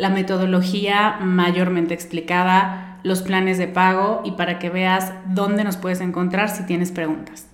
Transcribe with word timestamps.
la 0.00 0.08
metodología 0.08 1.18
mayormente 1.20 1.92
explicada, 1.92 2.98
los 3.02 3.20
planes 3.20 3.58
de 3.58 3.68
pago 3.68 4.22
y 4.24 4.32
para 4.32 4.58
que 4.58 4.70
veas 4.70 5.12
dónde 5.26 5.62
nos 5.62 5.76
puedes 5.76 6.00
encontrar 6.00 6.48
si 6.48 6.64
tienes 6.64 6.90
preguntas. 6.90 7.48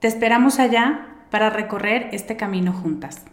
Te 0.00 0.08
esperamos 0.08 0.58
allá 0.58 1.06
para 1.30 1.50
recorrer 1.50 2.08
este 2.12 2.36
camino 2.36 2.72
juntas. 2.72 3.26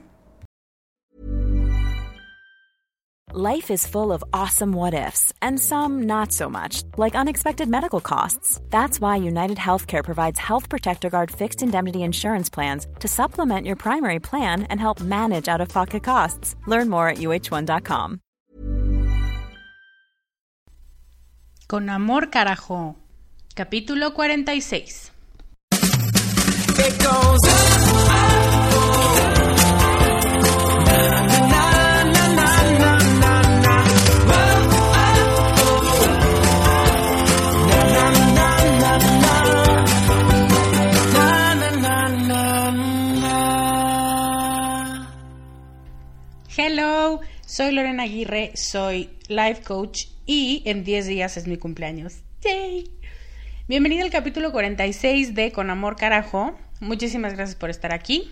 Life 3.36 3.72
is 3.72 3.88
full 3.88 4.12
of 4.12 4.24
awesome 4.32 4.74
what 4.74 4.94
ifs 4.94 5.34
and 5.42 5.60
some 5.60 6.04
not 6.04 6.32
so 6.32 6.50
much, 6.50 6.84
like 6.98 7.16
unexpected 7.16 7.68
medical 7.68 8.02
costs. 8.02 8.60
That's 8.70 9.00
why 9.00 9.16
United 9.16 9.58
Healthcare 9.58 10.04
provides 10.04 10.38
Health 10.38 10.70
Protector 10.70 11.10
Guard 11.10 11.32
fixed 11.32 11.64
indemnity 11.64 12.04
insurance 12.04 12.50
plans 12.50 12.86
to 13.00 13.08
supplement 13.08 13.66
your 13.66 13.78
primary 13.78 14.20
plan 14.20 14.64
and 14.64 14.80
help 14.80 15.02
manage 15.02 15.48
out 15.48 15.62
of 15.62 15.70
pocket 15.70 16.04
costs. 16.04 16.56
Learn 16.68 16.90
more 16.90 17.08
at 17.08 17.18
uh1.com. 17.18 18.20
Con 21.68 21.90
amor, 21.90 22.30
carajo. 22.30 22.96
Capítulo 23.56 24.14
46. 24.14 25.12
Hello, 46.56 47.20
soy 47.46 47.72
Lorena 47.72 48.04
Aguirre, 48.04 48.52
soy 48.56 49.10
life 49.28 49.64
coach 49.64 50.13
y 50.26 50.64
en 50.66 50.84
10 50.84 51.08
días 51.08 51.38
es 51.38 51.48
mi 51.48 51.58
cumpleaños. 51.58 52.22
¡Yay! 52.42 52.90
Bienvenido 53.68 54.06
al 54.06 54.12
capítulo 54.12 54.52
46 54.52 55.36
de 55.36 55.52
Con 55.52 55.70
Amor 55.70 55.96
Carajo. 55.96 56.58
Muchísimas 56.80 57.34
gracias 57.34 57.56
por 57.56 57.70
estar 57.70 57.94
aquí. 57.94 58.32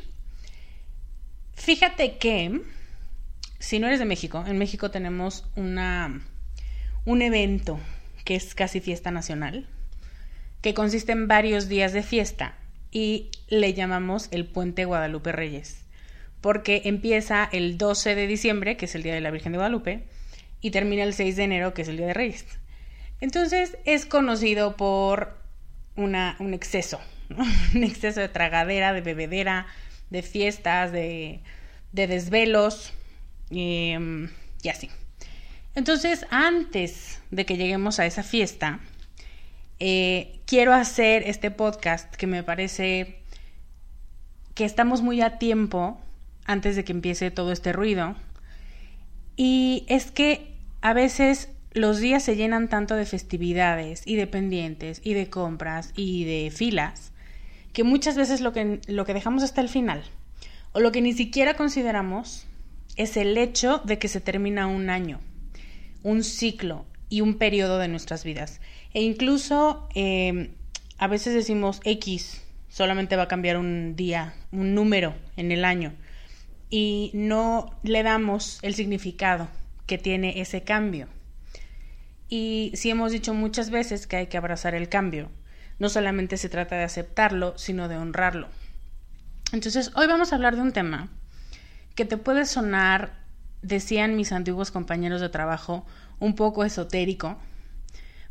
Fíjate 1.54 2.18
que, 2.18 2.62
si 3.60 3.80
no 3.80 3.88
eres 3.88 4.00
de 4.00 4.06
México, 4.06 4.44
en 4.48 4.58
México 4.58 4.92
tenemos 4.92 5.46
una, 5.56 6.22
un 7.06 7.22
evento 7.22 7.80
que 8.24 8.36
es 8.36 8.56
casi 8.56 8.80
fiesta 8.80 9.12
nacional, 9.12 9.68
que 10.62 10.74
consiste 10.74 11.12
en 11.12 11.28
varios 11.28 11.68
días 11.68 11.94
de 11.94 12.04
fiesta 12.04 12.56
y 12.92 13.30
le 13.48 13.74
llamamos 13.74 14.28
el 14.32 14.46
Puente 14.46 14.86
Guadalupe 14.86 15.32
Reyes, 15.32 15.84
porque 16.40 16.84
empieza 16.86 17.48
el 17.52 17.78
12 17.78 18.16
de 18.16 18.28
diciembre, 18.28 18.78
que 18.78 18.86
es 18.86 18.96
el 18.96 19.04
Día 19.04 19.14
de 19.14 19.22
la 19.22 19.32
Virgen 19.32 19.52
de 19.52 19.58
Guadalupe, 19.58 20.04
y 20.62 20.72
termina 20.72 21.04
el 21.04 21.14
6 21.14 21.36
de 21.36 21.44
enero, 21.44 21.74
que 21.74 21.82
es 21.82 21.88
el 21.88 21.98
Día 21.98 22.08
de 22.08 22.14
Reyes. 22.14 22.46
Entonces 23.20 23.78
es 23.86 24.06
conocido 24.06 24.78
por 24.78 25.38
una, 25.96 26.36
un 26.40 26.54
exceso, 26.54 27.00
un 27.76 27.84
exceso 27.84 28.20
de 28.20 28.30
tragadera, 28.30 28.94
de 28.94 29.02
bebedera, 29.02 29.68
de 30.10 30.22
fiestas, 30.22 30.92
de, 30.92 31.42
de 31.92 32.08
desvelos 32.08 32.94
em, 33.50 34.30
y 34.62 34.70
así. 34.70 34.90
Entonces, 35.74 36.26
antes 36.30 37.22
de 37.32 37.46
que 37.46 37.56
lleguemos 37.56 38.00
a 38.00 38.06
esa 38.06 38.24
fiesta, 38.24 38.82
eh, 39.80 40.42
quiero 40.46 40.74
hacer 40.74 41.24
este 41.26 41.50
podcast 41.50 42.14
que 42.16 42.28
me 42.28 42.44
parece 42.44 43.22
que 44.54 44.66
estamos 44.66 45.02
muy 45.02 45.22
a 45.22 45.38
tiempo 45.38 46.00
antes 46.46 46.76
de 46.76 46.84
que 46.84 46.92
empiece 46.92 47.32
todo 47.32 47.54
este 47.54 47.72
ruido. 47.72 48.16
Y 49.38 49.86
es 49.88 50.12
que 50.12 50.51
a 50.82 50.94
veces 50.94 51.50
los 51.74 52.00
días 52.00 52.24
se 52.24 52.36
llenan 52.36 52.68
tanto 52.68 52.96
de 52.96 53.06
festividades 53.06 54.04
y 54.06 54.16
de 54.16 54.28
pendientes 54.28 55.00
y 55.04 55.14
de 55.14 55.30
compras 55.30 55.94
y 55.96 56.26
de 56.26 56.52
filas 56.52 57.12
que 57.72 57.84
muchas 57.84 58.18
veces 58.18 58.42
lo 58.42 58.52
que, 58.52 58.82
lo 58.88 59.06
que 59.06 59.14
dejamos 59.14 59.44
hasta 59.44 59.62
el 59.62 59.70
final 59.70 60.04
o 60.74 60.80
lo 60.80 60.92
que 60.92 61.02
ni 61.02 61.14
siquiera 61.14 61.54
consideramos 61.54 62.46
es 62.98 63.16
el 63.16 63.38
hecho 63.38 63.82
de 63.86 64.00
que 64.00 64.08
se 64.08 64.20
termina 64.20 64.68
un 64.68 64.90
año, 64.90 65.22
un 66.04 66.24
ciclo 66.24 66.86
y 67.10 67.22
un 67.22 67.36
periodo 67.36 67.78
de 67.78 67.88
nuestras 67.88 68.24
vidas. 68.24 68.60
E 68.94 69.02
incluso 69.02 69.88
em, 69.96 70.50
a 70.98 71.08
veces 71.08 71.34
decimos 71.34 71.80
X, 71.84 72.44
solamente 72.70 73.16
va 73.16 73.24
a 73.24 73.28
cambiar 73.28 73.58
un 73.58 73.96
día, 73.96 74.34
un 74.52 74.76
número 74.76 75.14
en 75.38 75.52
el 75.52 75.64
año, 75.64 75.94
y 76.70 77.12
no 77.14 77.78
le 77.84 78.04
damos 78.04 78.60
el 78.62 78.76
significado 78.76 79.50
que 79.92 79.98
tiene 79.98 80.40
ese 80.40 80.62
cambio. 80.62 81.10
Y 82.30 82.72
si 82.76 82.90
hemos 82.90 83.12
dicho 83.12 83.34
muchas 83.34 83.72
veces 83.72 84.08
que 84.08 84.16
hay 84.16 84.28
que 84.28 84.38
abrazar 84.38 84.74
el 84.74 84.88
cambio, 84.88 85.30
no 85.80 85.90
solamente 85.90 86.38
se 86.38 86.48
trata 86.48 86.78
de 86.78 86.86
aceptarlo, 86.86 87.58
sino 87.58 87.90
de 87.90 87.98
honrarlo. 87.98 88.48
Entonces, 89.52 89.92
hoy 89.96 90.08
vamos 90.08 90.32
a 90.32 90.38
hablar 90.38 90.56
de 90.56 90.62
un 90.62 90.72
tema 90.72 91.10
que 91.94 92.06
te 92.06 92.16
puede 92.16 92.46
sonar, 92.46 93.18
decían 93.64 94.16
mis 94.16 94.32
antiguos 94.32 94.72
compañeros 94.72 95.20
de 95.20 95.28
trabajo, 95.28 95.86
un 96.20 96.36
poco 96.36 96.64
esotérico, 96.64 97.38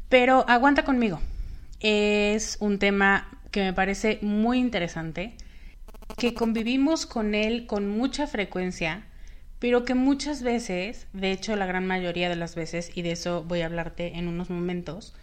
pero 0.08 0.48
aguanta 0.48 0.86
conmigo. 0.86 1.20
Es 1.80 2.56
un 2.60 2.78
tema 2.78 3.28
que 3.50 3.60
me 3.60 3.74
parece 3.74 4.18
muy 4.22 4.58
interesante, 4.60 5.36
que 6.16 6.32
convivimos 6.32 7.04
con 7.04 7.34
él 7.34 7.66
con 7.66 7.86
mucha 7.86 8.26
frecuencia 8.26 9.04
pero 9.60 9.84
que 9.84 9.94
muchas 9.94 10.42
veces, 10.42 11.06
de 11.12 11.30
hecho 11.30 11.54
la 11.54 11.66
gran 11.66 11.86
mayoría 11.86 12.30
de 12.30 12.36
las 12.36 12.54
veces, 12.54 12.90
y 12.94 13.02
de 13.02 13.12
eso 13.12 13.44
voy 13.44 13.60
a 13.60 13.66
hablarte 13.66 14.16
en 14.16 14.26
unos 14.26 14.48
momentos, 14.48 15.14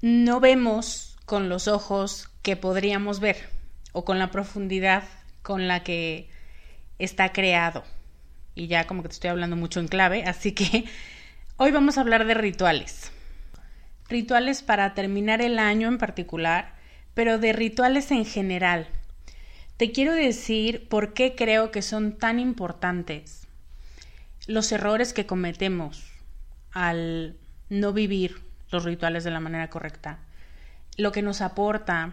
no 0.00 0.40
vemos 0.40 1.18
con 1.26 1.50
los 1.50 1.68
ojos 1.68 2.30
que 2.40 2.56
podríamos 2.56 3.20
ver 3.20 3.36
o 3.92 4.04
con 4.04 4.18
la 4.18 4.30
profundidad 4.30 5.04
con 5.42 5.68
la 5.68 5.84
que 5.84 6.30
está 6.98 7.32
creado. 7.32 7.84
Y 8.54 8.68
ya 8.68 8.86
como 8.86 9.02
que 9.02 9.10
te 9.10 9.14
estoy 9.14 9.30
hablando 9.30 9.54
mucho 9.54 9.80
en 9.80 9.88
clave, 9.88 10.24
así 10.24 10.52
que 10.52 10.86
hoy 11.58 11.72
vamos 11.72 11.98
a 11.98 12.00
hablar 12.00 12.26
de 12.26 12.34
rituales. 12.34 13.12
Rituales 14.08 14.62
para 14.62 14.94
terminar 14.94 15.42
el 15.42 15.58
año 15.58 15.88
en 15.88 15.98
particular, 15.98 16.74
pero 17.12 17.38
de 17.38 17.52
rituales 17.52 18.10
en 18.12 18.24
general. 18.24 18.88
Te 19.76 19.92
quiero 19.92 20.14
decir 20.14 20.88
por 20.88 21.12
qué 21.12 21.34
creo 21.34 21.70
que 21.70 21.82
son 21.82 22.16
tan 22.16 22.40
importantes 22.40 23.41
los 24.46 24.72
errores 24.72 25.12
que 25.12 25.26
cometemos 25.26 26.12
al 26.72 27.36
no 27.68 27.92
vivir 27.92 28.40
los 28.70 28.84
rituales 28.84 29.24
de 29.24 29.30
la 29.30 29.40
manera 29.40 29.70
correcta, 29.70 30.18
lo 30.96 31.12
que 31.12 31.22
nos 31.22 31.40
aporta, 31.40 32.12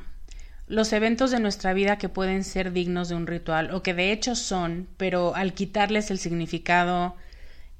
los 0.68 0.94
eventos 0.94 1.31
de 1.31 1.40
nuestra 1.40 1.74
vida 1.74 1.98
que 1.98 2.10
pueden 2.10 2.44
ser 2.44 2.72
dignos 2.72 3.10
de 3.10 3.16
un 3.16 3.28
ritual 3.28 3.74
o 3.74 3.81
que 3.81 3.94
de 3.94 4.12
hecho 4.12 4.36
son, 4.36 4.88
pero 4.98 5.36
al 5.36 5.54
quitarles 5.54 6.12
el 6.12 6.20
significado, 6.20 7.16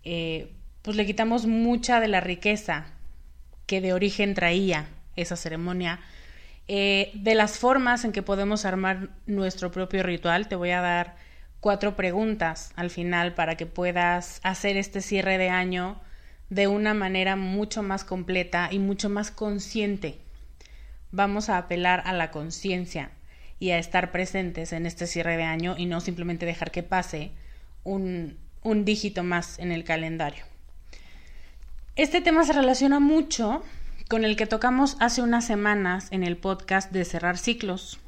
eh, 0.04 0.52
pues 0.82 0.98
le 0.98 1.06
quitamos 1.06 1.46
mucha 1.46 2.00
de 2.00 2.08
la 2.08 2.20
riqueza 2.20 2.88
que 3.68 3.82
de 3.82 3.94
origen 3.94 4.34
traía 4.34 4.88
esa 5.16 5.36
ceremonia. 5.36 6.00
Eh, 6.68 7.12
de 7.14 7.36
las 7.36 7.60
formas 7.60 8.06
en 8.06 8.12
que 8.12 8.24
podemos 8.24 8.66
armar 8.66 9.10
nuestro 9.28 9.72
propio 9.72 10.02
ritual, 10.02 10.48
te 10.48 10.56
voy 10.56 10.72
a 10.72 10.82
dar 10.82 11.16
cuatro 11.60 11.96
preguntas 11.96 12.72
al 12.76 12.90
final 12.90 13.34
para 13.34 13.56
que 13.56 13.66
puedas 13.66 14.40
hacer 14.44 14.78
este 14.78 15.02
cierre 15.02 15.38
de 15.38 15.50
año 15.50 16.00
de 16.50 16.68
una 16.68 16.94
manera 16.94 17.36
mucho 17.36 17.84
más 17.84 18.04
completa 18.04 18.70
y 18.72 18.80
mucho 18.80 19.10
más 19.10 19.32
consciente 19.32 20.20
vamos 21.12 21.50
a 21.50 21.58
apelar 21.58 22.04
a 22.06 22.14
la 22.14 22.32
conciencia 22.32 23.12
y 23.60 23.72
a 23.72 23.80
estar 23.80 24.12
presentes 24.12 24.74
en 24.74 24.86
este 24.86 25.08
cierre 25.08 25.38
de 25.38 25.44
año 25.44 25.76
y 25.78 25.86
no 25.86 26.02
simplemente 26.02 26.46
dejar 26.46 26.72
que 26.72 26.84
pase 26.84 27.32
un, 27.84 28.38
dígito 28.64 29.24
más 29.24 29.60
en 29.60 29.72
el 29.72 29.84
calendario. 29.84 30.46
Este 31.96 32.22
tema 32.22 32.46
se 32.46 32.54
relaciona 32.54 33.00
mucho 33.00 33.64
con 34.08 34.24
el 34.24 34.36
que 34.36 34.46
tocamos 34.46 34.96
hace 35.00 35.22
unas 35.22 35.46
semanas 35.46 36.08
en 36.12 36.24
el 36.24 36.38
podcast 36.38 36.92
de 36.92 37.04
cerrar 37.04 37.38
ciclos. 37.38 38.00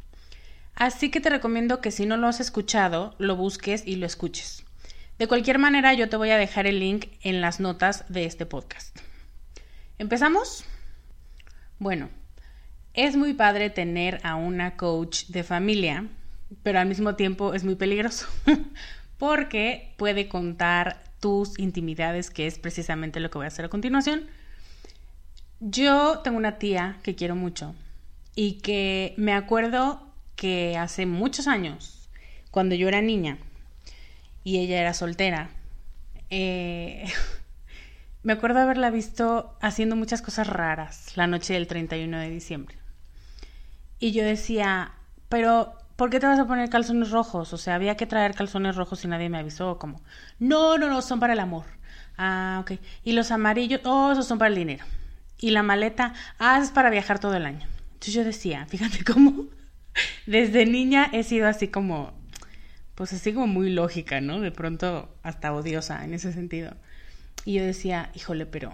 Así 0.75 1.11
que 1.11 1.21
te 1.21 1.29
recomiendo 1.29 1.81
que 1.81 1.91
si 1.91 2.05
no 2.05 2.17
lo 2.17 2.27
has 2.27 2.39
escuchado, 2.39 3.15
lo 3.17 3.35
busques 3.35 3.83
y 3.85 3.97
lo 3.97 4.05
escuches. 4.05 4.63
De 5.19 5.27
cualquier 5.27 5.59
manera, 5.59 5.93
yo 5.93 6.09
te 6.09 6.17
voy 6.17 6.31
a 6.31 6.37
dejar 6.37 6.65
el 6.65 6.79
link 6.79 7.07
en 7.21 7.41
las 7.41 7.59
notas 7.59 8.05
de 8.09 8.25
este 8.25 8.45
podcast. 8.45 8.97
¿Empezamos? 9.99 10.65
Bueno, 11.77 12.09
es 12.93 13.15
muy 13.15 13.33
padre 13.33 13.69
tener 13.69 14.19
a 14.23 14.35
una 14.35 14.75
coach 14.75 15.25
de 15.27 15.43
familia, 15.43 16.07
pero 16.63 16.79
al 16.79 16.87
mismo 16.87 17.15
tiempo 17.15 17.53
es 17.53 17.63
muy 17.63 17.75
peligroso 17.75 18.27
porque 19.17 19.93
puede 19.97 20.27
contar 20.27 21.03
tus 21.19 21.57
intimidades, 21.59 22.31
que 22.31 22.47
es 22.47 22.57
precisamente 22.57 23.19
lo 23.19 23.29
que 23.29 23.37
voy 23.37 23.45
a 23.45 23.49
hacer 23.49 23.65
a 23.65 23.69
continuación. 23.69 24.25
Yo 25.59 26.19
tengo 26.23 26.37
una 26.37 26.57
tía 26.57 26.97
que 27.03 27.15
quiero 27.15 27.35
mucho 27.35 27.75
y 28.35 28.53
que 28.53 29.13
me 29.17 29.33
acuerdo 29.33 30.10
que 30.41 30.75
hace 30.75 31.05
muchos 31.05 31.47
años, 31.47 32.09
cuando 32.49 32.73
yo 32.73 32.87
era 32.87 32.99
niña 32.99 33.37
y 34.43 34.57
ella 34.57 34.81
era 34.81 34.95
soltera, 34.95 35.51
eh, 36.31 37.05
me 38.23 38.33
acuerdo 38.33 38.59
haberla 38.59 38.89
visto 38.89 39.55
haciendo 39.61 39.95
muchas 39.95 40.23
cosas 40.23 40.47
raras 40.47 41.15
la 41.15 41.27
noche 41.27 41.53
del 41.53 41.67
31 41.67 42.17
de 42.17 42.31
diciembre. 42.31 42.75
Y 43.99 44.13
yo 44.13 44.23
decía, 44.23 44.93
pero 45.29 45.75
¿por 45.95 46.09
qué 46.09 46.19
te 46.19 46.25
vas 46.25 46.39
a 46.39 46.47
poner 46.47 46.71
calzones 46.71 47.11
rojos? 47.11 47.53
O 47.53 47.57
sea, 47.59 47.75
había 47.75 47.95
que 47.95 48.07
traer 48.07 48.33
calzones 48.33 48.75
rojos 48.75 49.05
y 49.05 49.09
nadie 49.09 49.29
me 49.29 49.37
avisó. 49.37 49.77
Como, 49.77 50.01
no, 50.39 50.79
no, 50.79 50.89
no, 50.89 51.03
son 51.03 51.19
para 51.19 51.33
el 51.33 51.39
amor. 51.39 51.65
Ah, 52.17 52.57
ok. 52.61 52.79
Y 53.03 53.11
los 53.11 53.29
amarillos, 53.29 53.81
oh, 53.83 54.11
esos 54.11 54.25
son 54.25 54.39
para 54.39 54.49
el 54.49 54.55
dinero. 54.55 54.85
Y 55.37 55.51
la 55.51 55.61
maleta, 55.61 56.15
ah, 56.39 56.59
es 56.59 56.71
para 56.71 56.89
viajar 56.89 57.19
todo 57.19 57.35
el 57.35 57.45
año. 57.45 57.67
Entonces 57.93 58.15
yo 58.15 58.23
decía, 58.23 58.65
fíjate 58.69 59.03
cómo 59.03 59.60
desde 60.25 60.65
niña 60.65 61.09
he 61.11 61.23
sido 61.23 61.47
así 61.47 61.67
como, 61.67 62.13
pues 62.95 63.13
así 63.13 63.33
como 63.33 63.47
muy 63.47 63.69
lógica, 63.69 64.21
¿no? 64.21 64.39
De 64.39 64.51
pronto 64.51 65.15
hasta 65.23 65.53
odiosa 65.53 66.03
en 66.03 66.13
ese 66.13 66.33
sentido. 66.33 66.75
Y 67.45 67.53
yo 67.53 67.63
decía, 67.63 68.11
híjole, 68.15 68.45
pero... 68.45 68.71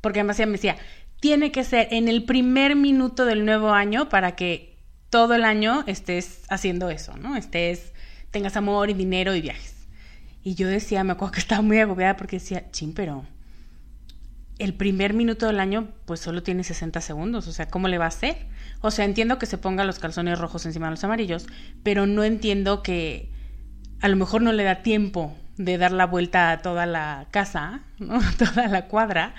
Porque 0.00 0.20
además 0.20 0.38
ella 0.38 0.46
me 0.46 0.52
decía, 0.52 0.76
tiene 1.20 1.52
que 1.52 1.64
ser 1.64 1.88
en 1.90 2.08
el 2.08 2.24
primer 2.24 2.76
minuto 2.76 3.24
del 3.24 3.46
nuevo 3.46 3.70
año 3.70 4.08
para 4.08 4.36
que 4.36 4.76
todo 5.08 5.34
el 5.34 5.44
año 5.44 5.84
estés 5.86 6.42
haciendo 6.50 6.90
eso, 6.90 7.16
¿no? 7.16 7.36
Estés, 7.36 7.92
tengas 8.30 8.56
amor 8.56 8.90
y 8.90 8.94
dinero 8.94 9.34
y 9.34 9.40
viajes. 9.40 9.86
Y 10.42 10.56
yo 10.56 10.68
decía, 10.68 11.04
me 11.04 11.12
acuerdo 11.12 11.32
que 11.32 11.40
estaba 11.40 11.62
muy 11.62 11.78
agobiada 11.78 12.16
porque 12.16 12.36
decía, 12.36 12.70
chin, 12.70 12.92
pero 12.92 13.24
el 14.58 14.74
primer 14.74 15.14
minuto 15.14 15.46
del 15.46 15.60
año 15.60 15.88
pues 16.04 16.20
solo 16.20 16.42
tiene 16.42 16.64
60 16.64 17.00
segundos, 17.00 17.48
o 17.48 17.52
sea, 17.52 17.68
¿cómo 17.68 17.88
le 17.88 17.98
va 17.98 18.04
a 18.04 18.08
hacer? 18.08 18.46
O 18.86 18.90
sea, 18.90 19.06
entiendo 19.06 19.38
que 19.38 19.46
se 19.46 19.56
ponga 19.56 19.82
los 19.84 19.98
calzones 19.98 20.38
rojos 20.38 20.66
encima 20.66 20.88
de 20.88 20.90
los 20.90 21.04
amarillos, 21.04 21.46
pero 21.82 22.06
no 22.06 22.22
entiendo 22.22 22.82
que 22.82 23.30
a 24.02 24.08
lo 24.08 24.16
mejor 24.16 24.42
no 24.42 24.52
le 24.52 24.62
da 24.62 24.82
tiempo 24.82 25.34
de 25.56 25.78
dar 25.78 25.90
la 25.90 26.04
vuelta 26.04 26.50
a 26.50 26.58
toda 26.58 26.84
la 26.84 27.28
casa, 27.30 27.80
¿no? 27.98 28.20
toda 28.38 28.68
la 28.68 28.86
cuadra 28.86 29.34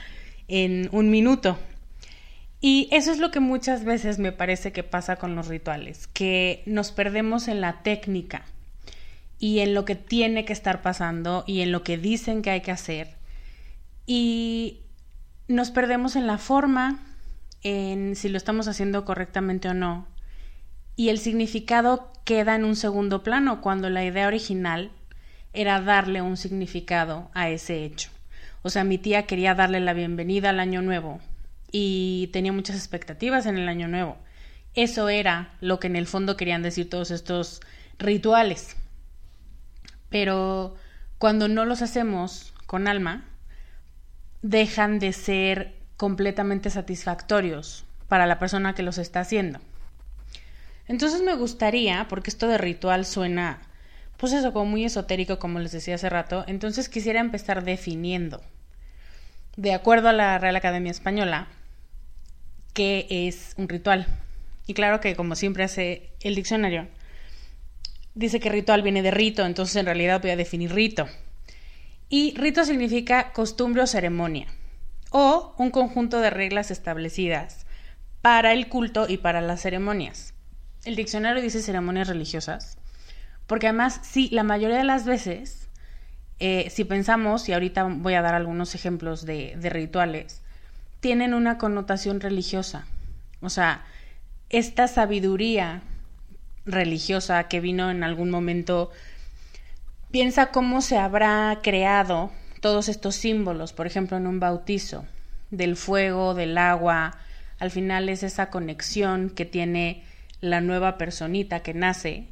en 0.47 0.89
un 0.92 1.12
minuto. 1.12 1.59
Y 2.59 2.89
eso 2.92 3.12
es 3.12 3.19
lo 3.19 3.30
que 3.30 3.39
muchas 3.39 3.86
veces 3.86 4.18
me 4.18 4.31
parece 4.31 4.71
que 4.71 4.81
pasa 4.81 5.18
con 5.18 5.36
los 5.36 5.48
rituales, 5.48 6.07
que 6.07 6.63
nos 6.65 6.91
perdemos 6.91 7.48
en 7.48 7.62
la 7.62 7.83
técnica 7.83 8.45
y 9.38 9.59
en 9.59 9.75
lo 9.75 9.86
que 9.86 9.94
tiene 9.94 10.45
que 10.45 10.53
estar 10.53 10.81
pasando 10.81 11.44
y 11.45 11.62
en 11.62 11.71
lo 11.71 11.83
que 11.83 12.00
dicen 12.00 12.41
que 12.41 12.50
hay 12.50 12.62
que 12.62 12.71
hacer. 12.71 13.09
Y 14.07 14.80
nos 15.48 15.69
perdemos 15.69 16.15
en 16.15 16.25
la 16.25 16.39
forma, 16.39 17.14
en 17.65 18.15
si 18.15 18.29
lo 18.29 18.38
estamos 18.38 18.67
haciendo 18.67 19.06
correctamente 19.06 19.67
o 19.67 19.73
no. 19.73 20.07
Y 20.95 21.09
el 21.09 21.17
significado 21.17 22.12
queda 22.23 22.56
en 22.56 22.63
un 22.63 22.75
segundo 22.75 23.23
plano 23.23 23.59
cuando 23.59 23.89
la 23.89 24.06
idea 24.06 24.27
original 24.27 24.91
era 25.51 25.81
darle 25.81 26.21
un 26.21 26.38
significado 26.38 27.29
a 27.33 27.50
ese 27.50 27.83
hecho. 27.83 28.12
O 28.62 28.69
sea, 28.69 28.83
mi 28.83 28.97
tía 28.97 29.25
quería 29.25 29.56
darle 29.56 29.79
la 29.79 29.94
bienvenida 29.94 30.51
al 30.51 30.59
año 30.59 30.81
nuevo, 30.81 31.19
y 31.77 32.29
tenía 32.31 32.53
muchas 32.53 32.77
expectativas 32.77 33.45
en 33.47 33.57
el 33.57 33.67
año 33.67 33.89
nuevo. 33.89 34.15
Eso 34.75 35.09
era 35.09 35.53
lo 35.59 35.77
que 35.79 35.88
en 35.88 35.97
el 35.97 36.07
fondo 36.07 36.38
querían 36.38 36.63
decir 36.63 36.89
todos 36.89 37.12
estos 37.12 37.59
rituales. 38.00 38.77
Pero 40.09 40.75
cuando 41.17 41.50
no 41.50 41.65
los 41.65 41.81
hacemos 41.81 42.53
con 42.65 42.88
alma, 42.88 43.25
dejan 44.41 45.00
de 45.00 45.12
ser 45.12 45.75
completamente 45.97 46.69
satisfactorios 46.69 47.86
para 48.07 48.25
la 48.27 48.39
persona 48.39 48.75
que 48.75 48.83
los 48.83 48.97
está 48.97 49.21
haciendo. 49.21 49.59
Entonces 50.88 51.21
me 51.24 51.36
gustaría, 51.36 52.07
porque 52.07 52.30
esto 52.30 52.47
de 52.47 52.57
ritual 52.57 53.06
suena, 53.06 53.62
pues 54.18 54.33
eso, 54.33 54.53
como 54.53 54.65
muy 54.65 54.86
esotérico, 54.86 55.39
como 55.39 55.59
les 55.59 55.71
decía 55.71 55.95
hace 55.95 56.09
rato, 56.09 56.44
entonces 56.47 56.89
quisiera 56.89 57.19
empezar 57.19 57.63
definiendo. 57.63 58.42
De 59.57 59.74
acuerdo 59.74 60.09
a 60.09 60.13
la 60.13 60.38
Real 60.38 60.56
Academia 60.56 60.92
Española, 60.92 61.47
qué 62.74 63.07
es 63.09 63.53
un 63.57 63.68
ritual. 63.68 64.06
Y 64.68 64.74
claro 64.74 65.00
que 65.00 65.15
como 65.15 65.36
siempre 65.36 65.63
hace 65.63 66.10
el 66.22 66.36
diccionario, 66.36 66.88
dice 68.13 68.39
que 68.39 68.50
ritual 68.50 68.81
viene 68.81 69.01
de 69.01 69.12
rito, 69.12 69.46
entonces 69.46 69.75
en 69.77 69.86
realidad 69.86 70.22
voy 70.22 70.31
a 70.31 70.36
definir 70.36 70.74
rito. 70.74 71.08
Y 72.10 72.36
rito 72.36 72.63
significa 72.65 73.31
costumbre 73.34 73.81
o 73.81 73.88
ceremonia, 73.88 74.48
o 75.17 75.55
un 75.57 75.72
conjunto 75.72 76.19
de 76.19 76.29
reglas 76.29 76.72
establecidas 76.72 77.65
para 78.22 78.51
el 78.51 78.67
culto 78.67 79.05
y 79.07 79.15
para 79.15 79.39
las 79.39 79.62
ceremonias. 79.62 80.34
El 80.84 80.98
diccionario 80.98 81.41
dice 81.41 81.62
ceremonias 81.62 82.10
religiosas, 82.10 82.77
porque 83.48 83.67
además, 83.67 84.01
sí, 84.03 84.27
la 84.34 84.43
mayoría 84.43 84.75
de 84.75 84.84
las 84.84 85.05
veces, 85.05 85.69
eh, 86.39 86.67
si 86.69 86.84
pensamos, 86.84 87.48
y 87.48 87.53
ahorita 87.53 87.86
voy 87.86 88.15
a 88.15 88.22
dar 88.22 88.36
algunos 88.36 88.75
ejemplos 88.75 89.25
de 89.25 89.69
rituales, 89.72 90.41
tienen 91.00 91.34
una 91.34 91.57
connotación 91.57 92.19
religiosa. 92.19 92.86
O 93.39 93.50
sea, 93.50 93.86
esta 94.50 94.89
sabiduría 94.89 95.81
religiosa 96.65 97.48
que 97.48 97.62
vino 97.62 97.89
en 97.89 98.03
algún 98.03 98.31
momento, 98.31 98.91
piensa 100.12 100.48
cómo 100.48 100.81
se 100.81 100.98
habrá 100.98 101.60
creado 101.63 102.31
todos 102.62 102.89
estos 102.89 103.15
símbolos, 103.15 103.74
por 103.74 103.88
ejemplo, 103.88 104.17
en 104.17 104.27
un 104.27 104.39
bautizo, 104.39 105.05
del 105.51 105.75
fuego, 105.75 106.33
del 106.33 106.57
agua, 106.57 107.17
al 107.59 107.71
final 107.71 108.09
es 108.09 108.24
esa 108.24 108.50
conexión 108.50 109.29
que 109.29 109.45
tiene 109.45 110.03
la 110.41 110.62
nueva 110.62 110.97
personita 110.97 111.62
que 111.62 111.74
nace 111.74 112.27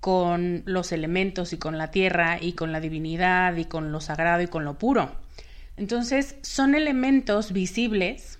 con 0.00 0.62
los 0.64 0.92
elementos 0.92 1.52
y 1.52 1.58
con 1.58 1.78
la 1.78 1.90
tierra 1.90 2.38
y 2.40 2.54
con 2.54 2.72
la 2.72 2.80
divinidad 2.80 3.56
y 3.56 3.66
con 3.66 3.92
lo 3.92 4.00
sagrado 4.00 4.42
y 4.42 4.48
con 4.48 4.64
lo 4.64 4.78
puro. 4.78 5.12
Entonces, 5.76 6.36
son 6.42 6.74
elementos 6.74 7.52
visibles 7.52 8.38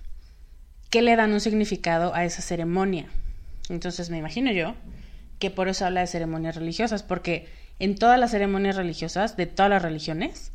que 0.89 1.01
le 1.01 1.15
dan 1.15 1.33
un 1.33 1.39
significado 1.39 2.13
a 2.13 2.25
esa 2.25 2.41
ceremonia. 2.41 3.07
Entonces, 3.69 4.09
me 4.09 4.17
imagino 4.17 4.51
yo 4.51 4.75
que 5.39 5.49
por 5.49 5.67
eso 5.67 5.85
habla 5.85 6.01
de 6.01 6.07
ceremonias 6.07 6.55
religiosas, 6.55 7.01
porque 7.01 7.47
en 7.79 7.95
todas 7.95 8.19
las 8.19 8.31
ceremonias 8.31 8.75
religiosas, 8.75 9.35
de 9.37 9.45
todas 9.45 9.69
las 9.69 9.81
religiones, 9.81 10.51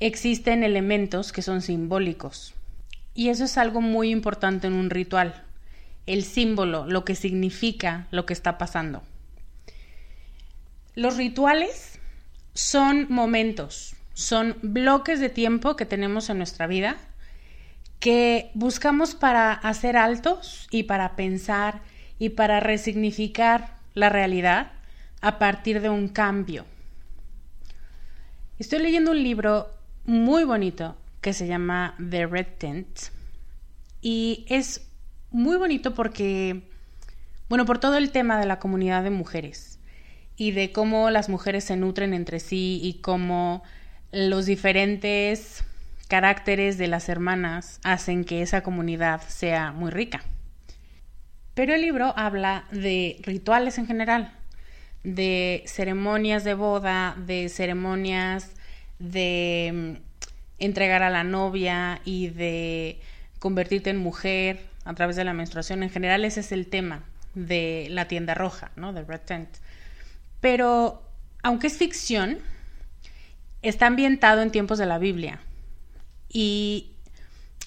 existen 0.00 0.62
elementos 0.62 1.32
que 1.32 1.42
son 1.42 1.62
simbólicos. 1.62 2.54
Y 3.14 3.30
eso 3.30 3.44
es 3.44 3.58
algo 3.58 3.80
muy 3.80 4.10
importante 4.10 4.66
en 4.66 4.74
un 4.74 4.90
ritual, 4.90 5.44
el 6.06 6.24
símbolo, 6.24 6.86
lo 6.86 7.04
que 7.04 7.14
significa 7.14 8.06
lo 8.10 8.26
que 8.26 8.32
está 8.32 8.58
pasando. 8.58 9.02
Los 10.94 11.16
rituales 11.16 11.98
son 12.54 13.06
momentos, 13.08 13.94
son 14.14 14.56
bloques 14.62 15.20
de 15.20 15.28
tiempo 15.28 15.76
que 15.76 15.86
tenemos 15.86 16.30
en 16.30 16.38
nuestra 16.38 16.66
vida 16.66 16.96
que 18.00 18.50
buscamos 18.54 19.14
para 19.14 19.52
hacer 19.52 19.96
altos 19.96 20.68
y 20.70 20.84
para 20.84 21.16
pensar 21.16 21.80
y 22.18 22.30
para 22.30 22.60
resignificar 22.60 23.76
la 23.94 24.08
realidad 24.08 24.72
a 25.20 25.38
partir 25.38 25.80
de 25.80 25.88
un 25.88 26.08
cambio. 26.08 26.64
Estoy 28.58 28.80
leyendo 28.80 29.10
un 29.12 29.22
libro 29.22 29.68
muy 30.08 30.44
bonito 30.44 30.96
que 31.20 31.34
se 31.34 31.46
llama 31.46 31.94
The 31.98 32.26
Red 32.26 32.46
Tent 32.56 32.98
y 34.00 34.46
es 34.48 34.88
muy 35.30 35.58
bonito 35.58 35.92
porque, 35.92 36.62
bueno, 37.50 37.66
por 37.66 37.78
todo 37.78 37.98
el 37.98 38.10
tema 38.10 38.40
de 38.40 38.46
la 38.46 38.58
comunidad 38.58 39.02
de 39.02 39.10
mujeres 39.10 39.78
y 40.34 40.52
de 40.52 40.72
cómo 40.72 41.10
las 41.10 41.28
mujeres 41.28 41.64
se 41.64 41.76
nutren 41.76 42.14
entre 42.14 42.40
sí 42.40 42.80
y 42.82 43.02
cómo 43.02 43.62
los 44.10 44.46
diferentes 44.46 45.62
caracteres 46.08 46.78
de 46.78 46.86
las 46.86 47.10
hermanas 47.10 47.78
hacen 47.84 48.24
que 48.24 48.40
esa 48.40 48.62
comunidad 48.62 49.20
sea 49.28 49.72
muy 49.72 49.90
rica. 49.90 50.22
Pero 51.52 51.74
el 51.74 51.82
libro 51.82 52.14
habla 52.16 52.64
de 52.72 53.20
rituales 53.24 53.76
en 53.76 53.86
general, 53.86 54.32
de 55.04 55.64
ceremonias 55.66 56.44
de 56.44 56.54
boda, 56.54 57.14
de 57.18 57.50
ceremonias 57.50 58.52
de 58.98 59.96
mm, 59.98 60.02
entregar 60.58 61.02
a 61.02 61.10
la 61.10 61.24
novia 61.24 62.00
y 62.04 62.28
de 62.28 63.00
convertirte 63.38 63.90
en 63.90 63.98
mujer 63.98 64.66
a 64.84 64.94
través 64.94 65.16
de 65.16 65.24
la 65.24 65.34
menstruación. 65.34 65.82
En 65.82 65.90
general 65.90 66.24
ese 66.24 66.40
es 66.40 66.52
el 66.52 66.66
tema 66.66 67.04
de 67.34 67.88
la 67.90 68.08
tienda 68.08 68.34
roja, 68.34 68.70
¿no? 68.76 68.92
De 68.92 69.02
Red 69.02 69.20
Tent. 69.20 69.48
Pero 70.40 71.02
aunque 71.42 71.68
es 71.68 71.76
ficción, 71.76 72.38
está 73.62 73.86
ambientado 73.86 74.42
en 74.42 74.50
tiempos 74.50 74.78
de 74.78 74.86
la 74.86 74.98
Biblia. 74.98 75.40
Y 76.28 76.92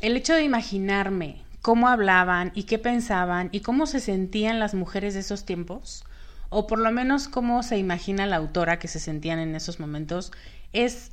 el 0.01 0.17
hecho 0.17 0.33
de 0.33 0.43
imaginarme 0.43 1.43
cómo 1.61 1.87
hablaban 1.87 2.51
y 2.55 2.63
qué 2.63 2.79
pensaban 2.79 3.49
y 3.51 3.61
cómo 3.61 3.85
se 3.85 3.99
sentían 3.99 4.59
las 4.59 4.73
mujeres 4.73 5.13
de 5.13 5.19
esos 5.19 5.45
tiempos, 5.45 6.03
o 6.49 6.67
por 6.67 6.79
lo 6.79 6.91
menos 6.91 7.27
cómo 7.27 7.63
se 7.63 7.77
imagina 7.77 8.25
la 8.25 8.37
autora 8.37 8.79
que 8.79 8.87
se 8.87 8.99
sentían 8.99 9.39
en 9.39 9.55
esos 9.55 9.79
momentos, 9.79 10.31
es 10.73 11.11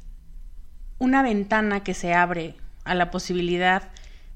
una 0.99 1.23
ventana 1.23 1.83
que 1.85 1.95
se 1.95 2.15
abre 2.15 2.55
a 2.85 2.95
la 2.95 3.11
posibilidad 3.11 3.91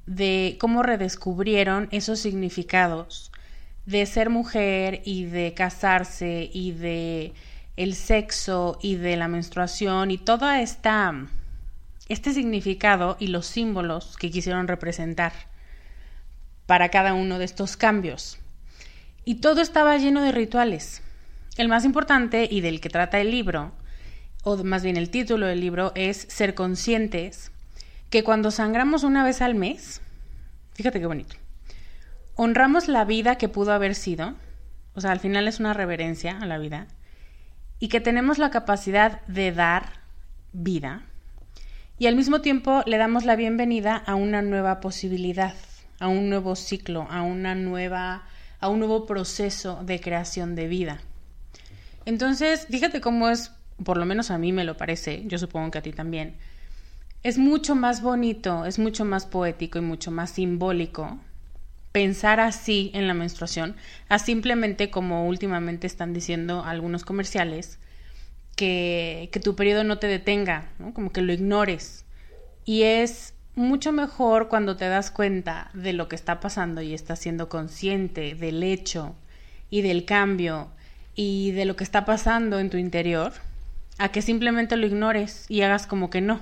de 0.06 0.56
cómo 0.60 0.82
redescubrieron 0.82 1.88
esos 1.90 2.18
significados 2.20 3.32
de 3.86 4.06
ser 4.06 4.30
mujer 4.30 5.02
y 5.04 5.24
de 5.24 5.54
casarse 5.54 6.48
y 6.52 6.72
de 6.72 7.32
el 7.76 7.94
sexo 7.94 8.78
y 8.82 8.96
de 8.96 9.16
la 9.16 9.28
menstruación 9.28 10.10
y 10.10 10.18
toda 10.18 10.60
esta 10.60 11.14
este 12.08 12.32
significado 12.34 13.16
y 13.18 13.28
los 13.28 13.46
símbolos 13.46 14.16
que 14.16 14.30
quisieron 14.30 14.68
representar 14.68 15.32
para 16.66 16.90
cada 16.90 17.14
uno 17.14 17.38
de 17.38 17.44
estos 17.44 17.76
cambios. 17.76 18.38
Y 19.24 19.36
todo 19.36 19.62
estaba 19.62 19.96
lleno 19.96 20.22
de 20.22 20.32
rituales. 20.32 21.02
El 21.56 21.68
más 21.68 21.84
importante 21.84 22.48
y 22.50 22.60
del 22.60 22.80
que 22.80 22.90
trata 22.90 23.20
el 23.20 23.30
libro, 23.30 23.72
o 24.42 24.62
más 24.64 24.82
bien 24.82 24.96
el 24.96 25.10
título 25.10 25.46
del 25.46 25.60
libro, 25.60 25.92
es 25.94 26.26
Ser 26.28 26.54
conscientes 26.54 27.52
que 28.10 28.24
cuando 28.24 28.50
sangramos 28.50 29.04
una 29.04 29.24
vez 29.24 29.40
al 29.40 29.54
mes, 29.54 30.02
fíjate 30.74 31.00
qué 31.00 31.06
bonito, 31.06 31.36
honramos 32.34 32.88
la 32.88 33.04
vida 33.04 33.36
que 33.36 33.48
pudo 33.48 33.72
haber 33.72 33.94
sido, 33.94 34.34
o 34.94 35.00
sea, 35.00 35.12
al 35.12 35.20
final 35.20 35.48
es 35.48 35.60
una 35.60 35.74
reverencia 35.74 36.38
a 36.38 36.46
la 36.46 36.58
vida, 36.58 36.88
y 37.78 37.88
que 37.88 38.00
tenemos 38.00 38.38
la 38.38 38.50
capacidad 38.50 39.24
de 39.26 39.52
dar 39.52 40.00
vida, 40.52 41.02
y 41.98 42.06
al 42.06 42.16
mismo 42.16 42.40
tiempo 42.40 42.82
le 42.86 42.98
damos 42.98 43.24
la 43.24 43.36
bienvenida 43.36 43.96
a 43.96 44.14
una 44.14 44.42
nueva 44.42 44.80
posibilidad, 44.80 45.54
a 46.00 46.08
un 46.08 46.28
nuevo 46.28 46.56
ciclo, 46.56 47.06
a 47.10 47.22
una 47.22 47.54
nueva 47.54 48.24
a 48.62 48.68
un 48.68 48.78
nuevo 48.78 49.06
proceso 49.06 49.80
de 49.82 50.00
creación 50.00 50.54
de 50.54 50.68
vida. 50.68 51.00
Entonces, 52.06 52.68
fíjate 52.70 53.00
cómo 53.00 53.28
es, 53.28 53.50
por 53.84 53.96
lo 53.96 54.06
menos 54.06 54.30
a 54.30 54.38
mí 54.38 54.52
me 54.52 54.64
lo 54.64 54.76
parece, 54.76 55.22
yo 55.26 55.38
supongo 55.38 55.70
que 55.70 55.78
a 55.78 55.82
ti 55.82 55.92
también. 55.92 56.34
Es 57.22 57.38
mucho 57.38 57.74
más 57.74 58.02
bonito, 58.02 58.66
es 58.66 58.78
mucho 58.78 59.04
más 59.04 59.26
poético 59.26 59.78
y 59.78 59.82
mucho 59.82 60.10
más 60.10 60.30
simbólico 60.30 61.18
pensar 61.92 62.40
así 62.40 62.90
en 62.94 63.06
la 63.06 63.14
menstruación, 63.14 63.76
a 64.08 64.18
simplemente 64.18 64.90
como 64.90 65.26
últimamente 65.28 65.86
están 65.86 66.14
diciendo 66.14 66.64
algunos 66.64 67.04
comerciales, 67.04 67.78
que, 68.56 69.28
que 69.32 69.40
tu 69.40 69.54
periodo 69.54 69.84
no 69.84 69.98
te 69.98 70.06
detenga, 70.06 70.68
como 70.94 71.12
que 71.12 71.20
lo 71.20 71.32
ignores. 71.32 72.04
Y 72.64 72.82
es 72.82 73.34
mucho 73.54 73.92
mejor 73.92 74.48
cuando 74.48 74.76
te 74.76 74.88
das 74.88 75.10
cuenta 75.10 75.70
de 75.74 75.92
lo 75.92 76.08
que 76.08 76.16
está 76.16 76.40
pasando 76.40 76.80
y 76.80 76.94
estás 76.94 77.18
siendo 77.18 77.48
consciente 77.48 78.34
del 78.34 78.62
hecho 78.62 79.14
y 79.68 79.82
del 79.82 80.04
cambio 80.04 80.70
y 81.14 81.50
de 81.52 81.66
lo 81.66 81.76
que 81.76 81.84
está 81.84 82.04
pasando 82.04 82.58
en 82.58 82.70
tu 82.70 82.78
interior, 82.78 83.32
a 84.02 84.08
que 84.08 84.20
simplemente 84.20 84.76
lo 84.76 84.84
ignores 84.84 85.46
y 85.48 85.62
hagas 85.62 85.86
como 85.86 86.10
que 86.10 86.20
no, 86.20 86.40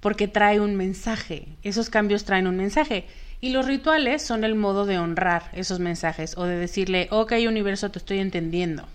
porque 0.00 0.28
trae 0.28 0.60
un 0.60 0.76
mensaje, 0.76 1.46
esos 1.62 1.90
cambios 1.90 2.24
traen 2.24 2.46
un 2.46 2.56
mensaje. 2.56 3.06
Y 3.42 3.50
los 3.50 3.66
rituales 3.66 4.22
son 4.22 4.44
el 4.44 4.54
modo 4.54 4.86
de 4.86 4.98
honrar 4.98 5.50
esos 5.52 5.78
mensajes 5.78 6.38
o 6.38 6.44
de 6.44 6.56
decirle, 6.56 7.08
ok 7.10 7.34
universo, 7.46 7.90
te 7.90 7.98
estoy 7.98 8.20
entendiendo. 8.20 8.88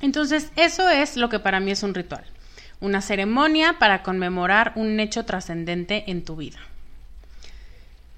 Entonces, 0.00 0.50
eso 0.56 0.90
es 0.90 1.16
lo 1.16 1.28
que 1.28 1.38
para 1.38 1.60
mí 1.60 1.70
es 1.70 1.84
un 1.84 1.94
ritual, 1.94 2.24
una 2.80 3.00
ceremonia 3.00 3.76
para 3.78 4.02
conmemorar 4.02 4.72
un 4.74 4.98
hecho 4.98 5.24
trascendente 5.24 6.10
en 6.10 6.24
tu 6.24 6.34
vida. 6.34 6.58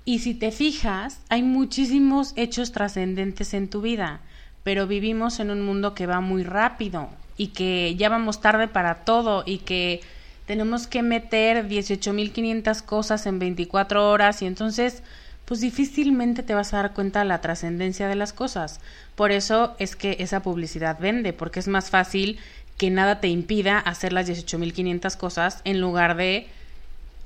Y 0.06 0.20
si 0.20 0.32
te 0.32 0.52
fijas, 0.52 1.20
hay 1.28 1.42
muchísimos 1.42 2.32
hechos 2.36 2.72
trascendentes 2.72 3.52
en 3.52 3.68
tu 3.68 3.82
vida, 3.82 4.20
pero 4.62 4.86
vivimos 4.86 5.38
en 5.38 5.50
un 5.50 5.60
mundo 5.60 5.94
que 5.94 6.06
va 6.06 6.22
muy 6.22 6.44
rápido 6.44 7.10
y 7.38 7.48
que 7.48 7.94
ya 7.96 8.10
vamos 8.10 8.42
tarde 8.42 8.68
para 8.68 8.96
todo 8.96 9.44
y 9.46 9.58
que 9.58 10.02
tenemos 10.46 10.86
que 10.86 11.02
meter 11.02 11.66
18.500 11.68 12.82
cosas 12.82 13.24
en 13.26 13.38
24 13.38 14.10
horas 14.10 14.42
y 14.42 14.46
entonces 14.46 15.02
pues 15.46 15.60
difícilmente 15.60 16.42
te 16.42 16.52
vas 16.52 16.74
a 16.74 16.78
dar 16.78 16.92
cuenta 16.92 17.20
de 17.20 17.24
la 17.24 17.40
trascendencia 17.40 18.06
de 18.06 18.16
las 18.16 18.34
cosas. 18.34 18.80
Por 19.14 19.32
eso 19.32 19.74
es 19.78 19.96
que 19.96 20.18
esa 20.20 20.42
publicidad 20.42 20.98
vende, 21.00 21.32
porque 21.32 21.60
es 21.60 21.68
más 21.68 21.88
fácil 21.88 22.38
que 22.76 22.90
nada 22.90 23.20
te 23.20 23.28
impida 23.28 23.78
hacer 23.78 24.12
las 24.12 24.28
18.500 24.28 25.16
cosas 25.16 25.62
en 25.64 25.80
lugar 25.80 26.16
de 26.16 26.48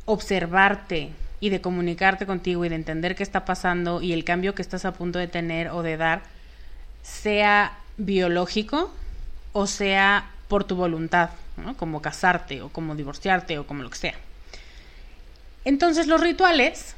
observarte 0.04 1.10
y 1.40 1.48
de 1.48 1.60
comunicarte 1.60 2.24
contigo 2.24 2.64
y 2.64 2.68
de 2.68 2.76
entender 2.76 3.16
qué 3.16 3.24
está 3.24 3.44
pasando 3.44 4.00
y 4.00 4.12
el 4.12 4.22
cambio 4.22 4.54
que 4.54 4.62
estás 4.62 4.84
a 4.84 4.92
punto 4.92 5.18
de 5.18 5.26
tener 5.26 5.70
o 5.70 5.82
de 5.82 5.96
dar, 5.96 6.22
sea 7.02 7.76
biológico 7.96 8.92
o 9.52 9.66
sea 9.66 10.30
por 10.48 10.64
tu 10.64 10.76
voluntad, 10.76 11.30
como 11.78 12.02
casarte 12.02 12.62
o 12.62 12.68
como 12.68 12.94
divorciarte 12.94 13.58
o 13.58 13.66
como 13.66 13.82
lo 13.82 13.90
que 13.90 13.98
sea. 13.98 14.14
Entonces 15.64 16.06
los 16.06 16.20
rituales 16.20 16.94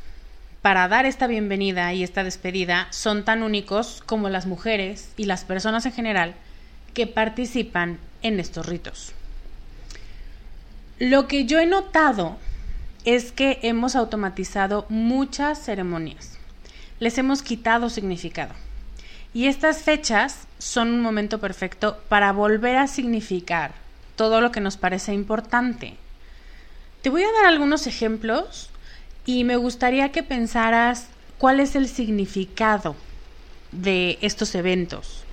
para 0.62 0.88
dar 0.88 1.04
esta 1.04 1.26
bienvenida 1.26 1.92
y 1.92 2.02
esta 2.02 2.25
despedida 2.25 2.88
son 2.90 3.25
tan 3.25 3.42
únicos 3.42 4.02
como 4.06 4.30
las 4.30 4.46
mujeres 4.46 5.11
y 5.18 5.26
las 5.26 5.44
personas 5.44 5.84
en 5.84 5.92
general 5.92 6.34
que 6.94 7.06
participan 7.06 7.99
en 8.23 8.40
estos 8.40 8.64
ritos. 8.64 9.12
Lo 10.99 11.28
que 11.28 11.44
yo 11.44 11.58
he 11.58 11.66
notado 11.66 12.38
es 13.04 13.30
que 13.30 13.58
hemos 13.62 13.94
automatizado 13.94 14.87
muchas 14.88 15.62
ceremonias, 15.62 16.38
les 16.99 17.18
hemos 17.18 17.42
quitado 17.42 17.90
significado. 17.90 18.54
Y 19.34 19.49
estas 19.49 19.82
fechas 19.82 20.46
son 20.64 20.88
un 20.88 21.02
momento 21.02 21.40
perfecto 21.40 21.99
para 22.09 22.33
volver 22.33 22.78
a 22.78 22.87
significar 22.87 23.73
todo 24.16 24.40
lo 24.40 24.50
que 24.50 24.62
nos 24.62 24.78
parece 24.78 25.12
importante. 25.12 25.94
Te 27.02 27.11
voy 27.11 27.23
a 27.23 27.33
dar 27.33 27.44
algunos 27.44 27.87
ejemplos 27.87 28.71
y 29.26 29.44
me 29.44 29.56
gustaría 29.56 30.11
que 30.11 30.23
pensaras 30.23 31.09
cuál 31.37 31.61
es 31.61 31.76
el 31.76 31.87
significado 31.87 32.97
de 33.73 34.18
estos 34.23 34.54
eventos. 34.54 35.25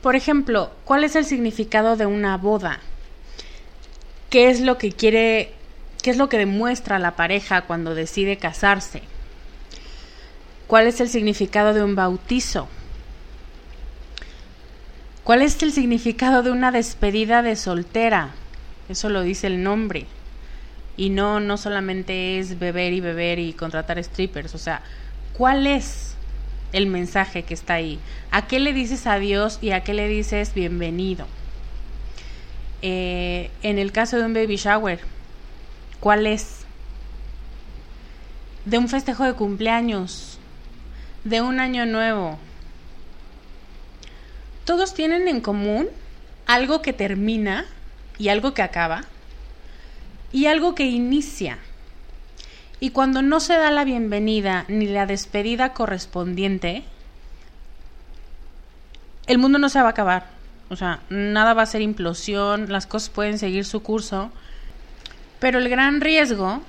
Por 0.00 0.14
ejemplo, 0.14 0.70
¿cuál 0.84 1.02
es 1.02 1.16
el 1.16 1.24
significado 1.24 1.96
de 1.96 2.06
una 2.06 2.36
boda? 2.36 2.78
¿Qué 4.30 4.48
es 4.48 4.60
lo 4.60 4.78
que 4.78 4.92
quiere, 4.92 5.54
qué 6.02 6.10
es 6.10 6.18
lo 6.18 6.28
que 6.28 6.38
demuestra 6.38 7.00
la 7.00 7.16
pareja 7.16 7.62
cuando 7.62 7.96
decide 7.96 8.36
casarse? 8.36 9.02
¿Cuál 10.68 10.86
es 10.86 11.00
el 11.00 11.08
significado 11.08 11.74
de 11.74 11.82
un 11.82 11.96
bautizo? 11.96 12.68
¿Cuál 15.28 15.42
es 15.42 15.62
el 15.62 15.72
significado 15.72 16.42
de 16.42 16.50
una 16.50 16.72
despedida 16.72 17.42
de 17.42 17.54
soltera? 17.54 18.30
Eso 18.88 19.10
lo 19.10 19.20
dice 19.20 19.46
el 19.46 19.62
nombre 19.62 20.06
y 20.96 21.10
no, 21.10 21.38
no 21.38 21.58
solamente 21.58 22.38
es 22.38 22.58
beber 22.58 22.94
y 22.94 23.00
beber 23.00 23.38
y 23.38 23.52
contratar 23.52 24.02
strippers, 24.02 24.54
o 24.54 24.58
sea, 24.58 24.80
¿cuál 25.34 25.66
es 25.66 26.14
el 26.72 26.86
mensaje 26.86 27.42
que 27.42 27.52
está 27.52 27.74
ahí? 27.74 27.98
¿A 28.30 28.46
qué 28.46 28.58
le 28.58 28.72
dices 28.72 29.06
adiós 29.06 29.58
y 29.60 29.72
a 29.72 29.84
qué 29.84 29.92
le 29.92 30.08
dices 30.08 30.54
bienvenido? 30.54 31.26
Eh, 32.80 33.50
en 33.62 33.78
el 33.78 33.92
caso 33.92 34.16
de 34.16 34.24
un 34.24 34.32
baby 34.32 34.56
shower, 34.56 35.00
¿cuál 36.00 36.26
es? 36.26 36.64
de 38.64 38.78
un 38.78 38.88
festejo 38.88 39.24
de 39.24 39.34
cumpleaños, 39.34 40.38
de 41.24 41.42
un 41.42 41.60
año 41.60 41.84
nuevo. 41.84 42.38
Todos 44.68 44.92
tienen 44.92 45.28
en 45.28 45.40
común 45.40 45.88
algo 46.44 46.82
que 46.82 46.92
termina 46.92 47.64
y 48.18 48.28
algo 48.28 48.52
que 48.52 48.60
acaba 48.60 49.04
y 50.30 50.44
algo 50.44 50.74
que 50.74 50.84
inicia. 50.84 51.56
Y 52.78 52.90
cuando 52.90 53.22
no 53.22 53.40
se 53.40 53.54
da 53.54 53.70
la 53.70 53.84
bienvenida 53.84 54.66
ni 54.68 54.84
la 54.84 55.06
despedida 55.06 55.72
correspondiente, 55.72 56.84
el 59.26 59.38
mundo 59.38 59.58
no 59.58 59.70
se 59.70 59.80
va 59.80 59.86
a 59.86 59.92
acabar. 59.92 60.26
O 60.68 60.76
sea, 60.76 61.00
nada 61.08 61.54
va 61.54 61.62
a 61.62 61.66
ser 61.66 61.80
implosión, 61.80 62.70
las 62.70 62.86
cosas 62.86 63.08
pueden 63.08 63.38
seguir 63.38 63.64
su 63.64 63.82
curso. 63.82 64.30
Pero 65.38 65.60
el 65.60 65.70
gran 65.70 66.02
riesgo 66.02 66.60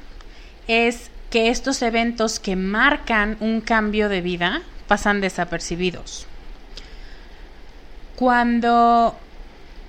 es 0.70 1.12
que 1.30 1.50
estos 1.50 1.82
eventos 1.82 2.40
que 2.40 2.56
marcan 2.56 3.36
un 3.42 3.60
cambio 3.60 4.08
de 4.08 4.22
vida 4.22 4.62
pasan 4.88 5.20
desapercibidos. 5.20 6.29
Cuando 8.20 9.16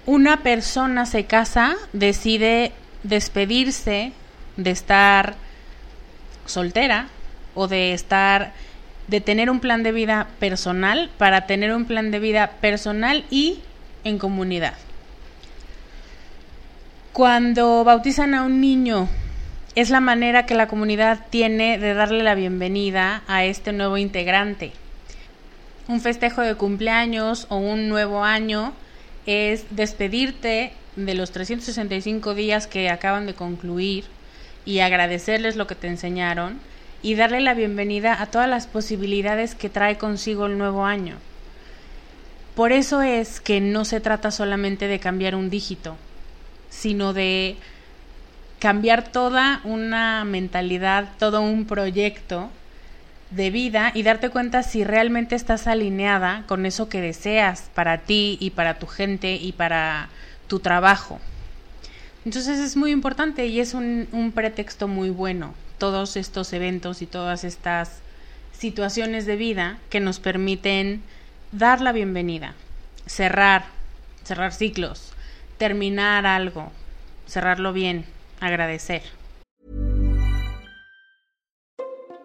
una 0.06 0.44
persona 0.44 1.04
se 1.04 1.24
casa, 1.24 1.74
decide 1.92 2.70
despedirse 3.02 4.12
de 4.56 4.70
estar 4.70 5.34
soltera 6.46 7.08
o 7.56 7.66
de 7.66 7.92
estar 7.92 8.52
de 9.08 9.20
tener 9.20 9.50
un 9.50 9.58
plan 9.58 9.82
de 9.82 9.90
vida 9.90 10.28
personal 10.38 11.10
para 11.18 11.46
tener 11.46 11.74
un 11.74 11.86
plan 11.86 12.12
de 12.12 12.20
vida 12.20 12.52
personal 12.60 13.24
y 13.30 13.58
en 14.04 14.18
comunidad. 14.18 14.74
Cuando 17.12 17.82
bautizan 17.82 18.34
a 18.34 18.44
un 18.44 18.60
niño, 18.60 19.08
es 19.74 19.90
la 19.90 19.98
manera 19.98 20.46
que 20.46 20.54
la 20.54 20.68
comunidad 20.68 21.26
tiene 21.30 21.78
de 21.78 21.94
darle 21.94 22.22
la 22.22 22.36
bienvenida 22.36 23.24
a 23.26 23.42
este 23.42 23.72
nuevo 23.72 23.96
integrante. 23.96 24.72
Un 25.90 26.00
festejo 26.00 26.42
de 26.42 26.54
cumpleaños 26.54 27.48
o 27.48 27.56
un 27.56 27.88
nuevo 27.88 28.22
año 28.22 28.72
es 29.26 29.64
despedirte 29.70 30.72
de 30.94 31.14
los 31.14 31.32
365 31.32 32.32
días 32.36 32.68
que 32.68 32.88
acaban 32.88 33.26
de 33.26 33.34
concluir 33.34 34.04
y 34.64 34.78
agradecerles 34.78 35.56
lo 35.56 35.66
que 35.66 35.74
te 35.74 35.88
enseñaron 35.88 36.60
y 37.02 37.16
darle 37.16 37.40
la 37.40 37.54
bienvenida 37.54 38.22
a 38.22 38.26
todas 38.26 38.48
las 38.48 38.68
posibilidades 38.68 39.56
que 39.56 39.68
trae 39.68 39.98
consigo 39.98 40.46
el 40.46 40.58
nuevo 40.58 40.84
año. 40.84 41.16
Por 42.54 42.70
eso 42.70 43.02
es 43.02 43.40
que 43.40 43.60
no 43.60 43.84
se 43.84 43.98
trata 43.98 44.30
solamente 44.30 44.86
de 44.86 45.00
cambiar 45.00 45.34
un 45.34 45.50
dígito, 45.50 45.96
sino 46.68 47.12
de 47.14 47.56
cambiar 48.60 49.08
toda 49.08 49.60
una 49.64 50.24
mentalidad, 50.24 51.08
todo 51.18 51.40
un 51.40 51.64
proyecto 51.64 52.48
de 53.30 53.50
vida 53.50 53.92
y 53.94 54.02
darte 54.02 54.30
cuenta 54.30 54.62
si 54.62 54.84
realmente 54.84 55.34
estás 55.34 55.66
alineada 55.66 56.44
con 56.46 56.66
eso 56.66 56.88
que 56.88 57.00
deseas 57.00 57.70
para 57.74 57.98
ti 57.98 58.36
y 58.40 58.50
para 58.50 58.78
tu 58.78 58.86
gente 58.86 59.34
y 59.36 59.52
para 59.52 60.08
tu 60.48 60.58
trabajo. 60.58 61.20
Entonces 62.24 62.58
es 62.58 62.76
muy 62.76 62.90
importante 62.90 63.46
y 63.46 63.60
es 63.60 63.72
un, 63.72 64.08
un 64.12 64.32
pretexto 64.32 64.88
muy 64.88 65.10
bueno 65.10 65.54
todos 65.78 66.16
estos 66.16 66.52
eventos 66.52 67.00
y 67.02 67.06
todas 67.06 67.44
estas 67.44 68.00
situaciones 68.52 69.24
de 69.24 69.36
vida 69.36 69.78
que 69.88 70.00
nos 70.00 70.20
permiten 70.20 71.02
dar 71.52 71.80
la 71.80 71.92
bienvenida, 71.92 72.54
cerrar, 73.06 73.64
cerrar 74.24 74.52
ciclos, 74.52 75.12
terminar 75.56 76.26
algo, 76.26 76.70
cerrarlo 77.26 77.72
bien, 77.72 78.04
agradecer. 78.40 79.19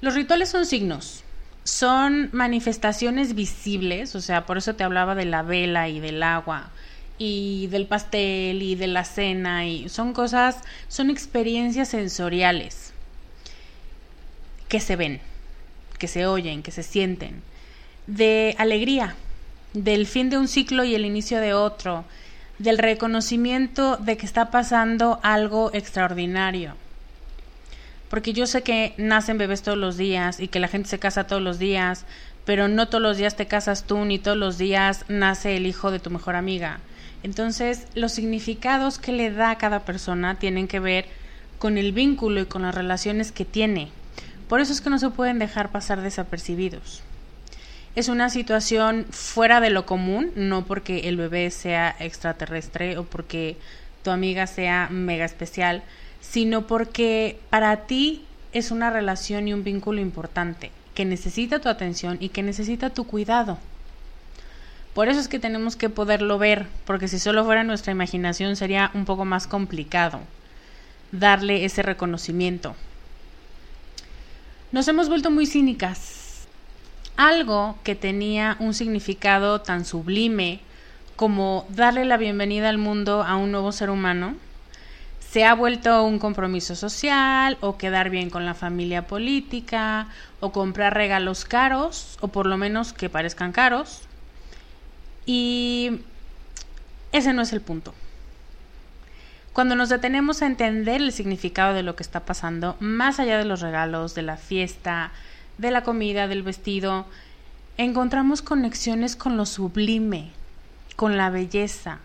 Los 0.00 0.14
rituales 0.14 0.48
son 0.50 0.66
signos. 0.66 1.22
son 1.64 2.28
manifestaciones 2.32 3.34
visibles, 3.34 4.14
o 4.14 4.20
sea, 4.20 4.46
por 4.46 4.56
eso 4.56 4.76
te 4.76 4.84
hablaba 4.84 5.16
de 5.16 5.24
la 5.24 5.42
vela 5.42 5.88
y 5.88 5.98
del 5.98 6.22
agua 6.22 6.70
y 7.18 7.66
del 7.68 7.86
pastel 7.86 8.62
y 8.62 8.76
de 8.76 8.86
la 8.86 9.04
cena 9.04 9.66
y 9.66 9.88
son 9.88 10.12
cosas, 10.12 10.62
son 10.86 11.10
experiencias 11.10 11.88
sensoriales 11.88 12.92
que 14.68 14.78
se 14.78 14.94
ven, 14.94 15.20
que 15.98 16.06
se 16.06 16.26
oyen, 16.26 16.62
que 16.62 16.70
se 16.70 16.84
sienten, 16.84 17.42
de 18.06 18.54
alegría, 18.58 19.16
del 19.72 20.06
fin 20.06 20.30
de 20.30 20.38
un 20.38 20.46
ciclo 20.46 20.84
y 20.84 20.94
el 20.94 21.04
inicio 21.04 21.40
de 21.40 21.52
otro, 21.52 22.04
del 22.60 22.78
reconocimiento 22.78 23.96
de 23.96 24.16
que 24.16 24.26
está 24.26 24.52
pasando 24.52 25.18
algo 25.24 25.70
extraordinario 25.74 26.76
porque 28.08 28.32
yo 28.32 28.46
sé 28.46 28.62
que 28.62 28.94
nacen 28.98 29.38
bebés 29.38 29.62
todos 29.62 29.78
los 29.78 29.96
días 29.96 30.40
y 30.40 30.48
que 30.48 30.60
la 30.60 30.68
gente 30.68 30.88
se 30.88 30.98
casa 30.98 31.26
todos 31.26 31.42
los 31.42 31.58
días, 31.58 32.04
pero 32.44 32.68
no 32.68 32.88
todos 32.88 33.02
los 33.02 33.16
días 33.16 33.36
te 33.36 33.46
casas 33.46 33.84
tú 33.84 34.04
ni 34.04 34.18
todos 34.18 34.36
los 34.36 34.58
días 34.58 35.04
nace 35.08 35.56
el 35.56 35.66
hijo 35.66 35.90
de 35.90 35.98
tu 35.98 36.10
mejor 36.10 36.36
amiga. 36.36 36.78
Entonces, 37.22 37.86
los 37.94 38.12
significados 38.12 38.98
que 38.98 39.12
le 39.12 39.32
da 39.32 39.50
a 39.50 39.58
cada 39.58 39.80
persona 39.80 40.38
tienen 40.38 40.68
que 40.68 40.78
ver 40.78 41.06
con 41.58 41.78
el 41.78 41.92
vínculo 41.92 42.40
y 42.40 42.46
con 42.46 42.62
las 42.62 42.74
relaciones 42.74 43.32
que 43.32 43.44
tiene. 43.44 43.88
Por 44.48 44.60
eso 44.60 44.72
es 44.72 44.80
que 44.80 44.90
no 44.90 44.98
se 44.98 45.10
pueden 45.10 45.40
dejar 45.40 45.72
pasar 45.72 46.02
desapercibidos. 46.02 47.02
Es 47.96 48.08
una 48.08 48.28
situación 48.28 49.06
fuera 49.10 49.60
de 49.60 49.70
lo 49.70 49.86
común, 49.86 50.30
no 50.36 50.66
porque 50.66 51.08
el 51.08 51.16
bebé 51.16 51.50
sea 51.50 51.96
extraterrestre 51.98 52.98
o 52.98 53.04
porque 53.04 53.56
tu 54.04 54.10
amiga 54.10 54.46
sea 54.46 54.88
mega 54.90 55.24
especial, 55.24 55.82
sino 56.30 56.66
porque 56.66 57.38
para 57.50 57.86
ti 57.86 58.24
es 58.52 58.70
una 58.70 58.90
relación 58.90 59.48
y 59.48 59.52
un 59.52 59.64
vínculo 59.64 60.00
importante, 60.00 60.70
que 60.94 61.04
necesita 61.04 61.60
tu 61.60 61.68
atención 61.68 62.16
y 62.20 62.30
que 62.30 62.42
necesita 62.42 62.90
tu 62.90 63.06
cuidado. 63.06 63.58
Por 64.94 65.08
eso 65.08 65.20
es 65.20 65.28
que 65.28 65.38
tenemos 65.38 65.76
que 65.76 65.90
poderlo 65.90 66.38
ver, 66.38 66.66
porque 66.84 67.08
si 67.08 67.18
solo 67.18 67.44
fuera 67.44 67.64
nuestra 67.64 67.92
imaginación 67.92 68.56
sería 68.56 68.90
un 68.94 69.04
poco 69.04 69.24
más 69.24 69.46
complicado 69.46 70.20
darle 71.12 71.64
ese 71.64 71.82
reconocimiento. 71.82 72.74
Nos 74.72 74.88
hemos 74.88 75.08
vuelto 75.08 75.30
muy 75.30 75.46
cínicas. 75.46 76.46
Algo 77.16 77.78
que 77.84 77.94
tenía 77.94 78.56
un 78.58 78.74
significado 78.74 79.60
tan 79.60 79.84
sublime 79.84 80.60
como 81.14 81.66
darle 81.70 82.04
la 82.04 82.16
bienvenida 82.16 82.68
al 82.68 82.78
mundo 82.78 83.22
a 83.22 83.36
un 83.36 83.52
nuevo 83.52 83.72
ser 83.72 83.90
humano, 83.90 84.34
se 85.36 85.44
ha 85.44 85.52
vuelto 85.52 86.02
un 86.02 86.18
compromiso 86.18 86.74
social 86.74 87.58
o 87.60 87.76
quedar 87.76 88.08
bien 88.08 88.30
con 88.30 88.46
la 88.46 88.54
familia 88.54 89.06
política 89.06 90.08
o 90.40 90.50
comprar 90.50 90.94
regalos 90.94 91.44
caros 91.44 92.16
o 92.22 92.28
por 92.28 92.46
lo 92.46 92.56
menos 92.56 92.94
que 92.94 93.10
parezcan 93.10 93.52
caros. 93.52 94.00
Y 95.26 96.00
ese 97.12 97.34
no 97.34 97.42
es 97.42 97.52
el 97.52 97.60
punto. 97.60 97.92
Cuando 99.52 99.76
nos 99.76 99.90
detenemos 99.90 100.40
a 100.40 100.46
entender 100.46 101.02
el 101.02 101.12
significado 101.12 101.74
de 101.74 101.82
lo 101.82 101.96
que 101.96 102.02
está 102.02 102.20
pasando, 102.20 102.78
más 102.80 103.20
allá 103.20 103.36
de 103.36 103.44
los 103.44 103.60
regalos, 103.60 104.14
de 104.14 104.22
la 104.22 104.38
fiesta, 104.38 105.12
de 105.58 105.70
la 105.70 105.82
comida, 105.82 106.28
del 106.28 106.44
vestido, 106.44 107.04
encontramos 107.76 108.40
conexiones 108.40 109.16
con 109.16 109.36
lo 109.36 109.44
sublime, 109.44 110.30
con 110.96 111.18
la 111.18 111.28
belleza, 111.28 111.98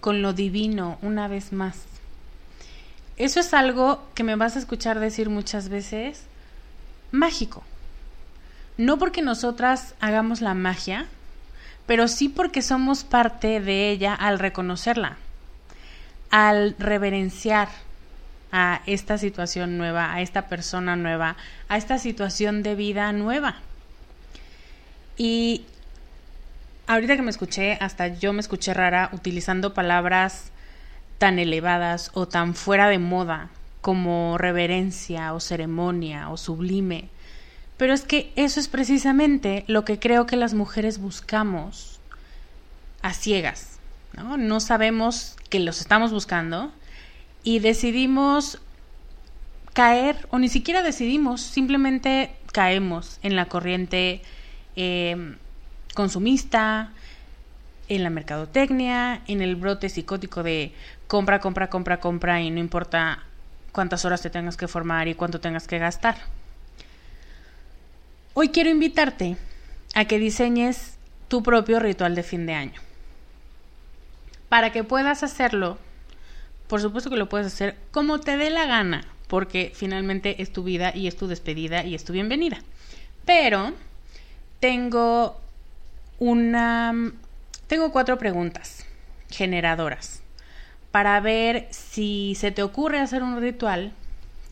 con 0.00 0.22
lo 0.22 0.32
divino, 0.32 0.96
una 1.02 1.28
vez 1.28 1.52
más. 1.52 1.91
Eso 3.22 3.38
es 3.38 3.54
algo 3.54 4.02
que 4.16 4.24
me 4.24 4.34
vas 4.34 4.56
a 4.56 4.58
escuchar 4.58 4.98
decir 4.98 5.30
muchas 5.30 5.68
veces, 5.68 6.24
mágico. 7.12 7.62
No 8.76 8.98
porque 8.98 9.22
nosotras 9.22 9.94
hagamos 10.00 10.40
la 10.40 10.54
magia, 10.54 11.06
pero 11.86 12.08
sí 12.08 12.28
porque 12.28 12.62
somos 12.62 13.04
parte 13.04 13.60
de 13.60 13.90
ella 13.90 14.12
al 14.12 14.40
reconocerla, 14.40 15.18
al 16.30 16.74
reverenciar 16.80 17.68
a 18.50 18.82
esta 18.86 19.18
situación 19.18 19.78
nueva, 19.78 20.12
a 20.12 20.20
esta 20.20 20.48
persona 20.48 20.96
nueva, 20.96 21.36
a 21.68 21.76
esta 21.76 21.98
situación 21.98 22.64
de 22.64 22.74
vida 22.74 23.12
nueva. 23.12 23.54
Y 25.16 25.64
ahorita 26.88 27.14
que 27.14 27.22
me 27.22 27.30
escuché, 27.30 27.78
hasta 27.80 28.08
yo 28.08 28.32
me 28.32 28.40
escuché 28.40 28.74
rara 28.74 29.10
utilizando 29.12 29.74
palabras 29.74 30.51
tan 31.22 31.38
elevadas 31.38 32.10
o 32.14 32.26
tan 32.26 32.56
fuera 32.56 32.88
de 32.88 32.98
moda 32.98 33.48
como 33.80 34.38
reverencia 34.38 35.32
o 35.34 35.38
ceremonia 35.38 36.30
o 36.30 36.36
sublime. 36.36 37.10
Pero 37.76 37.94
es 37.94 38.02
que 38.02 38.32
eso 38.34 38.58
es 38.58 38.66
precisamente 38.66 39.62
lo 39.68 39.84
que 39.84 40.00
creo 40.00 40.26
que 40.26 40.34
las 40.34 40.52
mujeres 40.52 40.98
buscamos 40.98 42.00
a 43.02 43.14
ciegas. 43.14 43.78
No, 44.16 44.36
no 44.36 44.58
sabemos 44.58 45.36
que 45.48 45.60
los 45.60 45.80
estamos 45.80 46.10
buscando 46.10 46.72
y 47.44 47.60
decidimos 47.60 48.58
caer, 49.74 50.26
o 50.30 50.40
ni 50.40 50.48
siquiera 50.48 50.82
decidimos, 50.82 51.40
simplemente 51.40 52.34
caemos 52.50 53.20
en 53.22 53.36
la 53.36 53.44
corriente 53.44 54.22
eh, 54.74 55.36
consumista, 55.94 56.90
en 57.88 58.02
la 58.02 58.10
mercadotecnia, 58.10 59.22
en 59.28 59.42
el 59.42 59.56
brote 59.56 59.88
psicótico 59.88 60.42
de 60.42 60.72
compra, 61.12 61.40
compra, 61.40 61.68
compra, 61.68 62.00
compra 62.00 62.40
y 62.40 62.50
no 62.50 62.58
importa 62.58 63.18
cuántas 63.70 64.06
horas 64.06 64.22
te 64.22 64.30
tengas 64.30 64.56
que 64.56 64.66
formar 64.66 65.08
y 65.08 65.14
cuánto 65.14 65.40
tengas 65.40 65.68
que 65.68 65.78
gastar. 65.78 66.16
Hoy 68.32 68.48
quiero 68.48 68.70
invitarte 68.70 69.36
a 69.94 70.06
que 70.06 70.18
diseñes 70.18 70.96
tu 71.28 71.42
propio 71.42 71.80
ritual 71.80 72.14
de 72.14 72.22
fin 72.22 72.46
de 72.46 72.54
año. 72.54 72.80
Para 74.48 74.72
que 74.72 74.84
puedas 74.84 75.22
hacerlo, 75.22 75.76
por 76.66 76.80
supuesto 76.80 77.10
que 77.10 77.18
lo 77.18 77.28
puedes 77.28 77.48
hacer 77.48 77.76
como 77.90 78.18
te 78.18 78.38
dé 78.38 78.48
la 78.48 78.64
gana, 78.64 79.04
porque 79.28 79.70
finalmente 79.74 80.40
es 80.40 80.50
tu 80.50 80.64
vida 80.64 80.96
y 80.96 81.08
es 81.08 81.16
tu 81.18 81.26
despedida 81.26 81.84
y 81.84 81.94
es 81.94 82.04
tu 82.06 82.14
bienvenida. 82.14 82.56
Pero 83.26 83.74
tengo 84.60 85.38
una 86.18 87.12
tengo 87.66 87.92
cuatro 87.92 88.16
preguntas 88.16 88.86
generadoras 89.28 90.21
para 90.92 91.18
ver 91.20 91.66
si 91.70 92.36
se 92.36 92.52
te 92.52 92.62
ocurre 92.62 93.00
hacer 93.00 93.22
un 93.22 93.40
ritual 93.40 93.92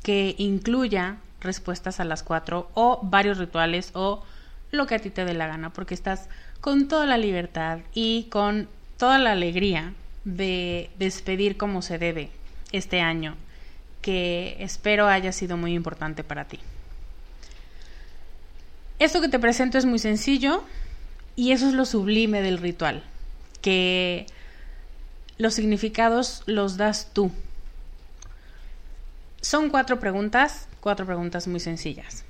que 0.03 0.35
incluya 0.39 1.17
respuestas 1.41 2.01
a 2.01 2.05
las 2.05 2.23
cuatro 2.23 2.71
o 2.75 2.99
varios 3.03 3.39
rituales 3.39 3.91
o 3.95 4.25
lo 4.73 4.87
que 4.87 4.97
a 4.97 4.99
ti 4.99 5.11
te 5.11 5.25
dé 5.25 5.35
la 5.35 5.47
gana, 5.47 5.71
porque 5.71 5.95
estás 5.95 6.29
con 6.61 6.89
toda 6.89 7.07
la 7.07 7.19
libertad 7.19 7.81
y 7.95 8.25
con 8.31 8.69
toda 8.97 9.19
la 9.19 9.33
alegría 9.33 9.93
de 10.25 10.91
despedir 10.99 11.57
como 11.57 11.83
se 11.83 11.99
debe 11.99 12.31
este 12.73 13.01
año 13.01 13.37
que 14.03 14.57
espero 14.61 15.09
haya 15.09 15.33
sido 15.33 15.57
muy 15.57 15.75
importante 15.75 16.25
para 16.25 16.47
ti. 16.47 16.59
Esto 18.99 19.21
que 19.21 19.29
te 19.29 19.39
presento 19.39 19.79
es 19.79 19.85
muy 19.85 19.99
sencillo 19.99 20.63
y 21.37 21.53
eso 21.53 21.69
es 21.69 21.75
lo 21.75 21.85
sublime 21.85 22.43
del 22.43 22.59
ritual, 22.59 23.03
que 23.63 24.27
los 25.41 25.55
significados 25.55 26.43
los 26.45 26.77
das 26.77 27.15
tú. 27.15 27.33
Son 29.41 29.71
cuatro 29.71 29.99
preguntas, 29.99 30.69
cuatro 30.81 31.07
preguntas 31.07 31.49
muy 31.49 31.61
sencillas. 31.61 32.25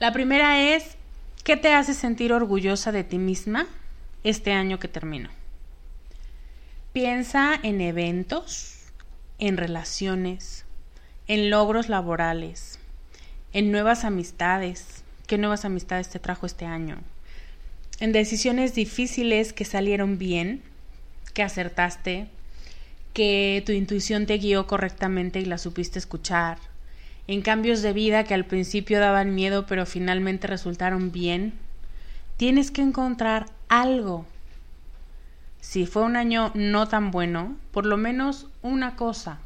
La 0.00 0.10
primera 0.10 0.74
es, 0.74 0.96
¿qué 1.44 1.58
te 1.58 1.74
hace 1.74 1.92
sentir 1.92 2.32
orgullosa 2.32 2.92
de 2.92 3.04
ti 3.04 3.18
misma 3.18 3.66
este 4.22 4.52
año 4.52 4.78
que 4.78 4.88
terminó? 4.88 5.28
Piensa 6.94 7.60
en 7.62 7.82
eventos, 7.82 8.76
en 9.38 9.58
relaciones, 9.58 10.64
en 11.28 11.50
logros 11.50 11.90
laborales, 11.90 12.78
en 13.52 13.70
nuevas 13.70 14.02
amistades. 14.02 15.04
¿Qué 15.26 15.36
nuevas 15.36 15.66
amistades 15.66 16.08
te 16.08 16.20
trajo 16.20 16.46
este 16.46 16.64
año? 16.64 16.96
En 18.00 18.12
decisiones 18.12 18.74
difíciles 18.74 19.52
que 19.52 19.66
salieron 19.66 20.16
bien, 20.16 20.62
que 21.34 21.42
acertaste, 21.42 22.28
que 23.12 23.62
tu 23.66 23.72
intuición 23.72 24.26
te 24.26 24.38
guió 24.38 24.66
correctamente 24.66 25.40
y 25.40 25.44
la 25.44 25.58
supiste 25.58 25.98
escuchar, 25.98 26.58
en 27.26 27.42
cambios 27.42 27.82
de 27.82 27.92
vida 27.92 28.24
que 28.24 28.34
al 28.34 28.44
principio 28.44 29.00
daban 29.00 29.34
miedo 29.34 29.66
pero 29.66 29.86
finalmente 29.86 30.46
resultaron 30.46 31.12
bien. 31.12 31.54
Tienes 32.36 32.70
que 32.70 32.82
encontrar 32.82 33.46
algo. 33.68 34.26
Si 35.60 35.86
fue 35.86 36.02
un 36.02 36.16
año 36.16 36.50
no 36.54 36.88
tan 36.88 37.10
bueno, 37.10 37.56
por 37.70 37.86
lo 37.86 37.96
menos 37.96 38.46
una 38.62 38.96
cosa 38.96 39.38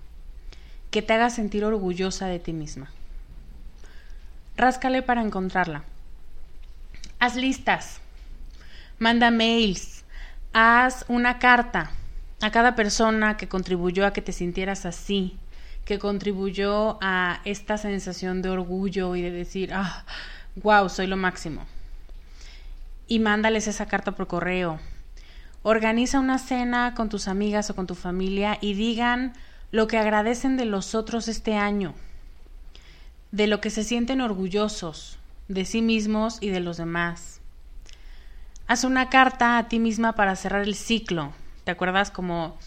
que 0.90 1.02
te 1.02 1.12
haga 1.12 1.30
sentir 1.30 1.64
orgullosa 1.64 2.26
de 2.26 2.38
ti 2.38 2.52
misma. 2.52 2.90
Ráscale 4.56 5.02
para 5.02 5.22
encontrarla. 5.22 5.84
Haz 7.20 7.36
listas, 7.36 8.00
manda 8.98 9.30
mails, 9.30 9.97
haz 10.52 11.04
una 11.08 11.38
carta 11.38 11.90
a 12.40 12.50
cada 12.50 12.74
persona 12.74 13.36
que 13.36 13.48
contribuyó 13.48 14.06
a 14.06 14.12
que 14.12 14.22
te 14.22 14.32
sintieras 14.32 14.86
así, 14.86 15.36
que 15.84 15.98
contribuyó 15.98 16.98
a 17.00 17.40
esta 17.44 17.78
sensación 17.78 18.42
de 18.42 18.50
orgullo 18.50 19.16
y 19.16 19.22
de 19.22 19.30
decir, 19.30 19.72
ah, 19.72 20.04
wow, 20.56 20.88
soy 20.88 21.06
lo 21.06 21.16
máximo. 21.16 21.66
Y 23.06 23.18
mándales 23.18 23.68
esa 23.68 23.86
carta 23.86 24.12
por 24.12 24.26
correo. 24.26 24.78
Organiza 25.62 26.20
una 26.20 26.38
cena 26.38 26.94
con 26.94 27.08
tus 27.08 27.26
amigas 27.26 27.70
o 27.70 27.74
con 27.74 27.86
tu 27.86 27.94
familia 27.94 28.58
y 28.60 28.74
digan 28.74 29.32
lo 29.70 29.86
que 29.86 29.98
agradecen 29.98 30.56
de 30.56 30.64
los 30.64 30.94
otros 30.94 31.28
este 31.28 31.56
año, 31.56 31.94
de 33.32 33.46
lo 33.46 33.60
que 33.60 33.70
se 33.70 33.84
sienten 33.84 34.20
orgullosos 34.20 35.18
de 35.48 35.64
sí 35.64 35.82
mismos 35.82 36.38
y 36.40 36.50
de 36.50 36.60
los 36.60 36.76
demás. 36.76 37.37
Haz 38.68 38.84
una 38.84 39.08
carta 39.08 39.56
a 39.56 39.66
ti 39.66 39.78
misma 39.78 40.12
para 40.12 40.36
cerrar 40.36 40.60
el 40.60 40.74
ciclo. 40.74 41.32
¿Te 41.64 41.70
acuerdas 41.70 42.10
como 42.10 42.58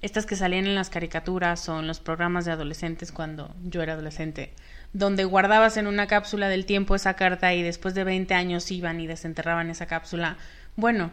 estas 0.00 0.24
que 0.24 0.34
salían 0.34 0.64
en 0.64 0.74
las 0.74 0.88
caricaturas 0.88 1.68
o 1.68 1.78
en 1.78 1.86
los 1.86 2.00
programas 2.00 2.46
de 2.46 2.52
adolescentes 2.52 3.12
cuando 3.12 3.54
yo 3.62 3.82
era 3.82 3.92
adolescente, 3.92 4.54
donde 4.94 5.24
guardabas 5.24 5.76
en 5.76 5.88
una 5.88 6.06
cápsula 6.06 6.48
del 6.48 6.64
tiempo 6.64 6.94
esa 6.94 7.16
carta 7.16 7.52
y 7.52 7.60
después 7.60 7.92
de 7.92 8.02
20 8.02 8.32
años 8.32 8.70
iban 8.70 8.98
y 8.98 9.06
desenterraban 9.06 9.68
esa 9.68 9.84
cápsula? 9.84 10.38
Bueno, 10.74 11.10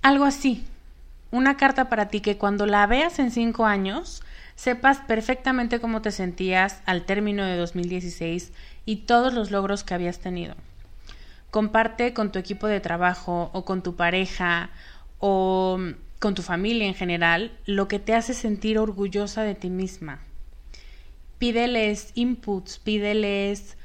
algo 0.00 0.24
así. 0.24 0.64
Una 1.30 1.58
carta 1.58 1.90
para 1.90 2.08
ti 2.08 2.22
que 2.22 2.38
cuando 2.38 2.64
la 2.64 2.86
veas 2.86 3.18
en 3.18 3.30
cinco 3.30 3.66
años 3.66 4.22
sepas 4.56 5.00
perfectamente 5.00 5.78
cómo 5.78 6.00
te 6.00 6.10
sentías 6.10 6.80
al 6.86 7.04
término 7.04 7.44
de 7.44 7.58
2016 7.58 8.50
y 8.86 8.96
todos 8.96 9.34
los 9.34 9.50
logros 9.50 9.84
que 9.84 9.92
habías 9.92 10.20
tenido. 10.20 10.54
Comparte 11.50 12.12
con 12.12 12.30
tu 12.32 12.38
equipo 12.38 12.66
de 12.66 12.80
trabajo 12.80 13.50
o 13.52 13.64
con 13.64 13.82
tu 13.82 13.96
pareja 13.96 14.70
o 15.18 15.78
con 16.18 16.34
tu 16.34 16.42
familia 16.42 16.86
en 16.86 16.94
general 16.94 17.52
lo 17.64 17.88
que 17.88 17.98
te 17.98 18.14
hace 18.14 18.34
sentir 18.34 18.78
orgullosa 18.78 19.42
de 19.42 19.54
ti 19.54 19.70
misma. 19.70 20.20
Pídeles 21.38 22.10
inputs, 22.14 22.78
pídeles, 22.78 23.76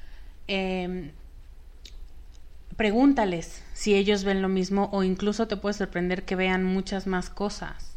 em, 0.48 1.12
pregúntales 2.76 3.64
si 3.74 3.94
ellos 3.94 4.24
ven 4.24 4.42
lo 4.42 4.50
mismo 4.50 4.90
o 4.92 5.04
incluso 5.04 5.48
te 5.48 5.58
puede 5.58 5.74
sorprender 5.74 6.24
que 6.24 6.36
vean 6.36 6.64
muchas 6.64 7.08
más 7.08 7.30
cosas. 7.30 7.96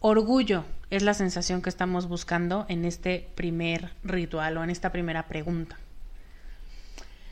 Orgullo 0.00 0.64
es 0.88 1.02
la 1.02 1.12
sensación 1.12 1.60
que 1.60 1.68
estamos 1.68 2.08
buscando 2.08 2.64
en 2.68 2.86
este 2.86 3.28
primer 3.34 3.90
ritual 4.02 4.56
o 4.56 4.64
en 4.64 4.70
esta 4.70 4.90
primera 4.90 5.28
pregunta. 5.28 5.76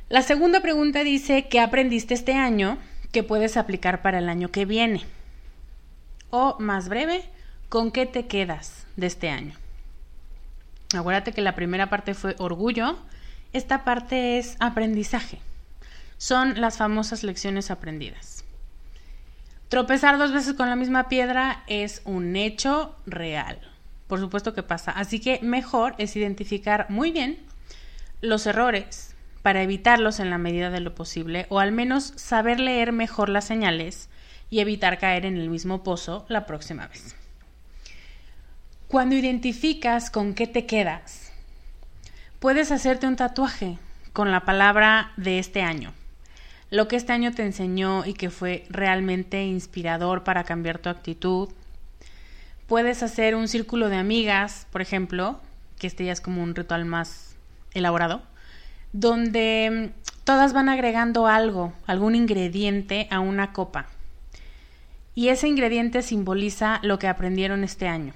La 0.08 0.22
segunda 0.22 0.62
pregunta 0.62 1.04
dice, 1.04 1.48
¿qué 1.48 1.60
aprendiste 1.60 2.14
este 2.14 2.32
año 2.32 2.78
que 3.12 3.22
puedes 3.22 3.58
aplicar 3.58 4.00
para 4.00 4.20
el 4.20 4.30
año 4.30 4.50
que 4.50 4.64
viene? 4.64 5.02
O 6.30 6.56
más 6.58 6.88
breve, 6.88 7.24
¿con 7.68 7.92
qué 7.92 8.06
te 8.06 8.26
quedas 8.26 8.86
de 8.96 9.06
este 9.06 9.28
año? 9.28 9.54
Acuérdate 10.96 11.32
que 11.32 11.42
la 11.42 11.54
primera 11.54 11.90
parte 11.90 12.14
fue 12.14 12.36
orgullo, 12.38 12.98
esta 13.52 13.84
parte 13.84 14.38
es 14.38 14.56
aprendizaje. 14.60 15.40
Son 16.16 16.58
las 16.58 16.78
famosas 16.78 17.22
lecciones 17.22 17.70
aprendidas. 17.70 18.44
Tropezar 19.68 20.16
dos 20.16 20.32
veces 20.32 20.54
con 20.54 20.70
la 20.70 20.76
misma 20.76 21.10
piedra 21.10 21.64
es 21.66 22.00
un 22.06 22.34
hecho 22.34 22.96
real. 23.04 23.58
Por 24.06 24.20
supuesto 24.20 24.54
que 24.54 24.62
pasa. 24.62 24.90
Así 24.90 25.20
que 25.20 25.38
mejor 25.42 25.94
es 25.98 26.16
identificar 26.16 26.86
muy 26.88 27.10
bien 27.10 27.38
los 28.22 28.46
errores 28.46 29.07
para 29.42 29.62
evitarlos 29.62 30.20
en 30.20 30.30
la 30.30 30.38
medida 30.38 30.70
de 30.70 30.80
lo 30.80 30.94
posible 30.94 31.46
o 31.48 31.60
al 31.60 31.72
menos 31.72 32.12
saber 32.16 32.60
leer 32.60 32.92
mejor 32.92 33.28
las 33.28 33.44
señales 33.44 34.08
y 34.50 34.60
evitar 34.60 34.98
caer 34.98 35.26
en 35.26 35.36
el 35.36 35.50
mismo 35.50 35.82
pozo 35.82 36.24
la 36.28 36.46
próxima 36.46 36.86
vez. 36.86 37.14
Cuando 38.88 39.14
identificas 39.14 40.10
con 40.10 40.34
qué 40.34 40.46
te 40.46 40.66
quedas, 40.66 41.32
puedes 42.38 42.72
hacerte 42.72 43.06
un 43.06 43.16
tatuaje 43.16 43.78
con 44.12 44.30
la 44.30 44.40
palabra 44.40 45.12
de 45.16 45.38
este 45.38 45.62
año 45.62 45.92
lo 46.70 46.88
que 46.88 46.96
este 46.96 47.12
año 47.12 47.32
te 47.32 47.44
enseñó 47.44 48.04
y 48.04 48.14
que 48.14 48.30
fue 48.30 48.66
realmente 48.68 49.42
inspirador 49.44 50.24
para 50.24 50.44
cambiar 50.44 50.78
tu 50.78 50.88
actitud. 50.88 51.48
Puedes 52.66 53.02
hacer 53.02 53.34
un 53.34 53.48
círculo 53.48 53.88
de 53.88 53.96
amigas, 53.96 54.66
por 54.70 54.82
ejemplo, 54.82 55.40
que 55.78 55.86
este 55.86 56.04
ya 56.04 56.12
es 56.12 56.20
como 56.20 56.42
un 56.42 56.54
ritual 56.54 56.84
más 56.84 57.36
elaborado, 57.72 58.22
donde 58.92 59.92
mm, 59.94 60.24
todas 60.24 60.52
van 60.52 60.68
agregando 60.68 61.26
algo, 61.26 61.72
algún 61.86 62.14
ingrediente 62.14 63.08
a 63.10 63.20
una 63.20 63.52
copa. 63.52 63.86
Y 65.14 65.28
ese 65.28 65.48
ingrediente 65.48 66.02
simboliza 66.02 66.80
lo 66.82 66.98
que 66.98 67.08
aprendieron 67.08 67.64
este 67.64 67.88
año. 67.88 68.14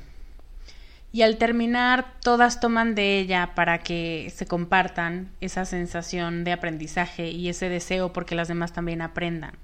Y 1.12 1.22
al 1.22 1.36
terminar, 1.36 2.06
todas 2.22 2.60
toman 2.60 2.94
de 2.94 3.18
ella 3.18 3.52
para 3.54 3.78
que 3.78 4.32
se 4.34 4.46
compartan 4.46 5.30
esa 5.42 5.66
sensación 5.66 6.42
de 6.44 6.52
aprendizaje 6.52 7.28
y 7.28 7.50
ese 7.50 7.68
deseo 7.68 8.14
porque 8.14 8.34
las 8.34 8.48
demás 8.48 8.72
también 8.72 9.02
aprendan. 9.02 9.58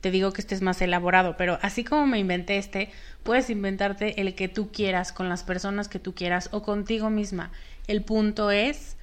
Te 0.00 0.10
digo 0.10 0.32
que 0.32 0.40
este 0.40 0.54
es 0.54 0.62
más 0.62 0.80
elaborado, 0.80 1.36
pero 1.36 1.58
así 1.60 1.84
como 1.84 2.06
me 2.06 2.18
inventé 2.18 2.56
este, 2.56 2.90
puedes 3.22 3.50
inventarte 3.50 4.20
el 4.20 4.34
que 4.34 4.48
tú 4.48 4.70
quieras 4.70 5.12
con 5.12 5.28
las 5.28 5.42
personas 5.42 5.88
que 5.88 5.98
tú 5.98 6.14
quieras 6.14 6.48
o 6.52 6.62
contigo 6.62 7.10
misma. 7.10 7.50
El 7.86 8.02
punto 8.02 8.50
es 8.50 8.96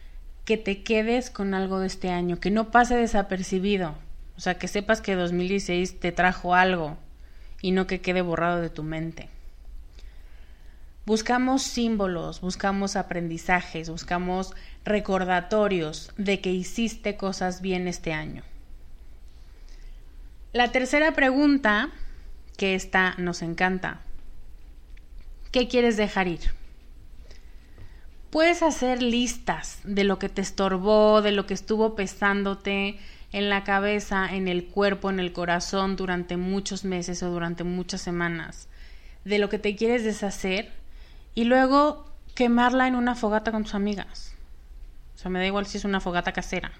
que 0.45 0.57
te 0.57 0.83
quedes 0.83 1.29
con 1.29 1.53
algo 1.53 1.79
de 1.79 1.87
este 1.87 2.11
año, 2.11 2.39
que 2.39 2.51
no 2.51 2.71
pase 2.71 2.95
desapercibido. 2.95 3.95
O 4.37 4.39
sea, 4.39 4.57
que 4.57 4.67
sepas 4.67 5.01
que 5.01 5.15
2016 5.15 5.99
te 5.99 6.11
trajo 6.11 6.53
algo 6.53 6.97
y 7.61 7.71
no 7.71 7.87
que 7.87 8.01
quede 8.01 8.21
borrado 8.21 8.61
de 8.61 8.69
tu 8.69 8.83
mente. 8.83 9.29
Buscamos 11.05 11.63
símbolos, 11.63 12.41
buscamos 12.41 12.95
aprendizajes, 12.95 13.89
buscamos 13.89 14.53
recordatorios 14.83 16.11
de 16.17 16.41
que 16.41 16.51
hiciste 16.51 17.15
cosas 17.15 17.61
bien 17.61 17.87
este 17.87 18.13
año. 18.13 18.43
La 20.51 20.71
tercera 20.71 21.13
pregunta, 21.13 21.89
que 22.57 22.75
esta 22.75 23.13
nos 23.17 23.41
encanta. 23.41 23.99
¿Qué 25.51 25.67
quieres 25.67 25.97
dejar 25.97 26.27
ir? 26.27 26.51
Puedes 28.35 28.63
hacer 28.63 29.01
listas 29.01 29.79
de 29.85 30.03
lo 30.03 30.19
que 30.19 30.27
te 30.27 30.41
estorbó, 30.41 31.21
de 31.21 31.31
lo 31.31 31.45
que 31.45 31.53
estuvo 31.53 31.95
pesándote 31.95 32.99
en 33.31 33.49
la 33.49 33.63
cabeza, 33.63 34.27
en 34.29 34.49
el 34.49 34.65
cuerpo, 34.65 35.09
en 35.09 35.21
el 35.21 35.31
corazón 35.31 35.95
durante 35.95 36.35
muchos 36.35 36.83
meses 36.83 37.23
o 37.23 37.29
durante 37.29 37.63
muchas 37.63 38.01
semanas, 38.01 38.67
de 39.23 39.39
lo 39.39 39.47
que 39.47 39.57
te 39.57 39.77
quieres 39.77 40.03
deshacer 40.03 40.73
y 41.33 41.45
luego 41.45 42.11
quemarla 42.33 42.89
en 42.89 42.95
una 42.95 43.15
fogata 43.15 43.53
con 43.53 43.63
tus 43.63 43.73
amigas. 43.73 44.33
O 45.15 45.17
sea, 45.17 45.31
me 45.31 45.39
da 45.39 45.45
igual 45.45 45.65
si 45.65 45.77
es 45.77 45.85
una 45.85 46.01
fogata 46.01 46.33
casera. 46.33 46.73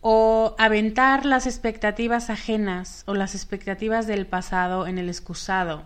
O 0.00 0.54
aventar 0.60 1.26
las 1.26 1.48
expectativas 1.48 2.30
ajenas 2.30 3.02
o 3.06 3.14
las 3.14 3.34
expectativas 3.34 4.06
del 4.06 4.28
pasado 4.28 4.86
en 4.86 4.98
el 4.98 5.08
excusado 5.08 5.82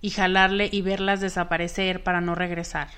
y 0.00 0.10
jalarle 0.10 0.68
y 0.72 0.82
verlas 0.82 1.20
desaparecer 1.20 2.02
para 2.02 2.20
no 2.20 2.34
regresar. 2.34 2.88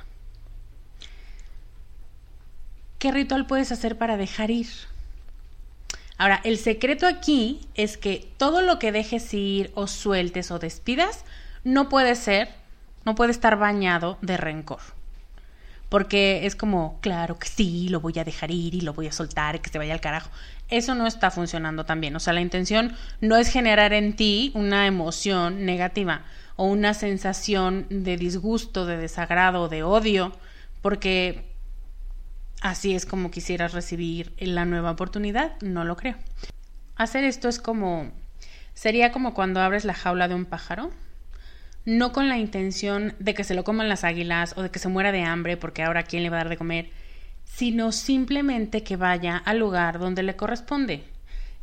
¿Qué 2.99 3.13
ritual 3.13 3.47
puedes 3.47 3.73
hacer 3.73 3.99
para 3.99 4.17
dejar 4.17 4.51
ir? 4.51 4.69
Ahora, 6.19 6.41
el 6.45 6.59
secreto 6.59 7.07
aquí 7.07 7.61
es 7.75 7.97
que 7.97 8.29
todo 8.39 8.63
lo 8.63 8.79
que 8.79 8.93
dejes 8.93 9.33
ir 9.35 9.71
o 9.75 9.87
sueltes 9.87 10.51
o 10.51 10.59
despidas 10.59 11.25
no 11.63 11.89
puede 11.89 12.15
ser 12.15 12.49
no 13.07 13.15
puede 13.15 13.31
estar 13.31 13.57
bañado 13.57 14.19
de 14.21 14.37
rencor. 14.37 14.81
Porque 15.89 16.45
es 16.45 16.57
como, 16.57 16.99
claro 17.01 17.39
que 17.39 17.47
sí, 17.47 17.89
lo 17.89 18.01
voy 18.01 18.19
a 18.19 18.25
dejar 18.25 18.51
ir 18.51 18.75
y 18.75 18.81
lo 18.81 18.93
voy 18.93 19.07
a 19.07 19.13
soltar 19.13 19.55
y 19.55 19.61
que 19.61 19.71
se 19.71 19.79
vaya 19.79 19.95
al 19.95 20.01
carajo. 20.01 20.29
Eso 20.69 20.97
no 20.97 21.07
está 21.07 21.31
funcionando 21.31 21.87
tan 21.87 22.01
bien. 22.01 22.17
O 22.17 22.21
sea, 22.21 22.33
la 22.33 22.41
intención 22.41 22.97
no 23.21 23.37
es 23.37 23.49
generar 23.49 23.93
en 23.93 24.17
ti 24.17 24.51
una 24.55 24.89
emoción 24.89 25.65
negativa 25.65 26.23
o 26.57 26.65
una 26.65 26.93
sensación 26.95 27.87
de 27.89 28.17
disgusto, 28.17 28.85
de 28.87 28.97
desagrado, 28.97 29.69
de 29.69 29.85
odio, 29.85 30.33
porque 30.83 31.45
así 32.61 32.95
es 32.95 33.07
como 33.07 33.31
quisieras 33.31 33.73
recibir 33.73 34.33
la 34.39 34.65
nueva 34.65 34.91
oportunidad. 34.91 35.61
No 35.61 35.85
lo 35.85 35.97
creo. 35.97 36.17
Hacer 36.97 37.25
esto 37.25 37.49
es 37.49 37.59
como, 37.59 38.11
sería 38.75 39.13
como 39.13 39.35
cuando 39.35 39.61
abres 39.61 39.85
la 39.85 39.95
jaula 39.95 40.29
de 40.29 40.35
un 40.35 40.45
pájaro 40.45 40.91
no 41.87 42.13
con 42.13 42.29
la 42.29 42.37
intención 42.37 43.15
de 43.21 43.33
que 43.33 43.45
se 43.45 43.55
lo 43.55 43.65
coman 43.65 43.89
las 43.89 44.05
águilas 44.05 44.55
o 44.57 44.63
de 44.63 44.71
que 44.71 44.81
se 44.81 44.89
muera 44.89 45.13
de 45.13 45.23
hambre 45.23 45.57
porque 45.57 45.85
ahora 45.85 46.03
quién 46.03 46.25
le 46.25 46.31
va 46.31 46.37
a 46.37 46.41
dar 46.41 46.49
de 46.49 46.57
comer, 46.57 46.91
sino 47.45 47.93
simplemente 47.93 48.83
que 48.83 48.97
vaya 48.97 49.37
al 49.37 49.59
lugar 49.59 50.01
donde 50.01 50.25
le 50.25 50.37
corresponde. 50.37 51.05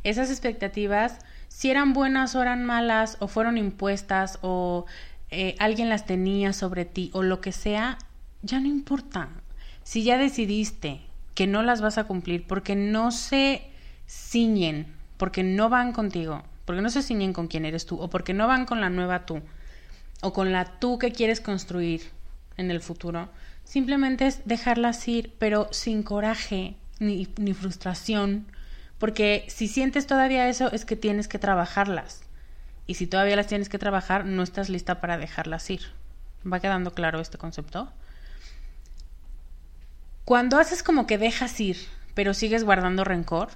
Esas 0.02 0.30
expectativas, 0.30 1.18
si 1.48 1.70
eran 1.70 1.92
buenas 1.92 2.34
o 2.34 2.42
eran 2.42 2.64
malas, 2.64 3.18
o 3.20 3.28
fueron 3.28 3.58
impuestas, 3.58 4.38
o 4.40 4.86
eh, 5.30 5.56
alguien 5.58 5.90
las 5.90 6.06
tenía 6.06 6.54
sobre 6.54 6.86
ti, 6.86 7.10
o 7.12 7.22
lo 7.22 7.40
que 7.42 7.52
sea, 7.52 7.98
ya 8.42 8.60
no 8.60 8.66
importa. 8.66 9.28
Si 9.84 10.02
ya 10.02 10.18
decidiste 10.18 11.02
que 11.34 11.46
no 11.46 11.62
las 11.62 11.80
vas 11.80 11.98
a 11.98 12.04
cumplir 12.04 12.46
porque 12.46 12.74
no 12.74 13.10
se 13.10 13.62
ciñen, 14.08 14.86
porque 15.16 15.42
no 15.42 15.68
van 15.68 15.92
contigo, 15.92 16.42
porque 16.64 16.82
no 16.82 16.90
se 16.90 17.02
ciñen 17.02 17.32
con 17.32 17.48
quién 17.48 17.64
eres 17.64 17.86
tú, 17.86 18.00
o 18.00 18.08
porque 18.08 18.34
no 18.34 18.46
van 18.46 18.64
con 18.64 18.80
la 18.80 18.90
nueva 18.90 19.26
tú, 19.26 19.42
o 20.22 20.32
con 20.32 20.52
la 20.52 20.64
tú 20.64 20.98
que 20.98 21.12
quieres 21.12 21.40
construir 21.40 22.02
en 22.56 22.70
el 22.70 22.80
futuro, 22.80 23.28
simplemente 23.64 24.26
es 24.26 24.40
dejarlas 24.46 25.06
ir, 25.06 25.34
pero 25.38 25.68
sin 25.70 26.02
coraje 26.02 26.76
ni, 26.98 27.28
ni 27.36 27.52
frustración, 27.52 28.46
porque 28.98 29.44
si 29.48 29.68
sientes 29.68 30.06
todavía 30.06 30.48
eso 30.48 30.72
es 30.72 30.84
que 30.84 30.96
tienes 30.96 31.28
que 31.28 31.38
trabajarlas. 31.38 32.22
Y 32.86 32.94
si 32.94 33.06
todavía 33.06 33.36
las 33.36 33.48
tienes 33.48 33.68
que 33.68 33.78
trabajar, 33.78 34.24
no 34.24 34.42
estás 34.42 34.68
lista 34.68 35.00
para 35.00 35.18
dejarlas 35.18 35.68
ir. 35.70 35.80
¿Va 36.50 36.60
quedando 36.60 36.92
claro 36.92 37.20
este 37.20 37.38
concepto? 37.38 37.92
Cuando 40.24 40.58
haces 40.58 40.82
como 40.82 41.06
que 41.06 41.18
dejas 41.18 41.58
ir, 41.60 41.76
pero 42.14 42.34
sigues 42.34 42.64
guardando 42.64 43.04
rencor, 43.04 43.50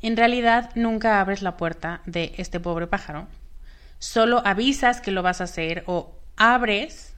en 0.00 0.16
realidad 0.16 0.70
nunca 0.74 1.20
abres 1.20 1.42
la 1.42 1.56
puerta 1.56 2.00
de 2.06 2.32
este 2.36 2.60
pobre 2.60 2.86
pájaro 2.86 3.26
solo 3.98 4.42
avisas 4.44 5.00
que 5.00 5.10
lo 5.10 5.22
vas 5.22 5.40
a 5.40 5.44
hacer 5.44 5.82
o 5.86 6.14
abres, 6.36 7.14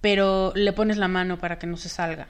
pero 0.00 0.52
le 0.54 0.72
pones 0.72 0.96
la 0.96 1.08
mano 1.08 1.38
para 1.38 1.58
que 1.58 1.66
no 1.66 1.76
se 1.76 1.88
salga. 1.88 2.28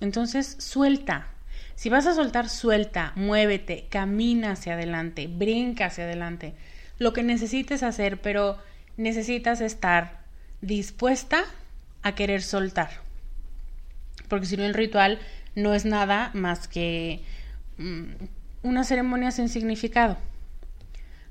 Entonces, 0.00 0.56
suelta. 0.58 1.28
Si 1.76 1.88
vas 1.88 2.06
a 2.06 2.14
soltar, 2.14 2.48
suelta, 2.48 3.12
muévete, 3.14 3.86
camina 3.90 4.52
hacia 4.52 4.74
adelante, 4.74 5.26
brinca 5.26 5.86
hacia 5.86 6.04
adelante. 6.04 6.54
Lo 6.98 7.12
que 7.12 7.22
necesites 7.22 7.82
hacer, 7.82 8.20
pero 8.20 8.58
necesitas 8.96 9.60
estar 9.60 10.20
dispuesta 10.60 11.44
a 12.02 12.14
querer 12.14 12.42
soltar. 12.42 13.03
Porque 14.34 14.46
si 14.46 14.56
no, 14.56 14.64
el 14.64 14.74
ritual 14.74 15.20
no 15.54 15.74
es 15.74 15.84
nada 15.84 16.32
más 16.34 16.66
que 16.66 17.22
mm, 17.78 18.04
una 18.64 18.82
ceremonia 18.82 19.30
sin 19.30 19.48
significado 19.48 20.18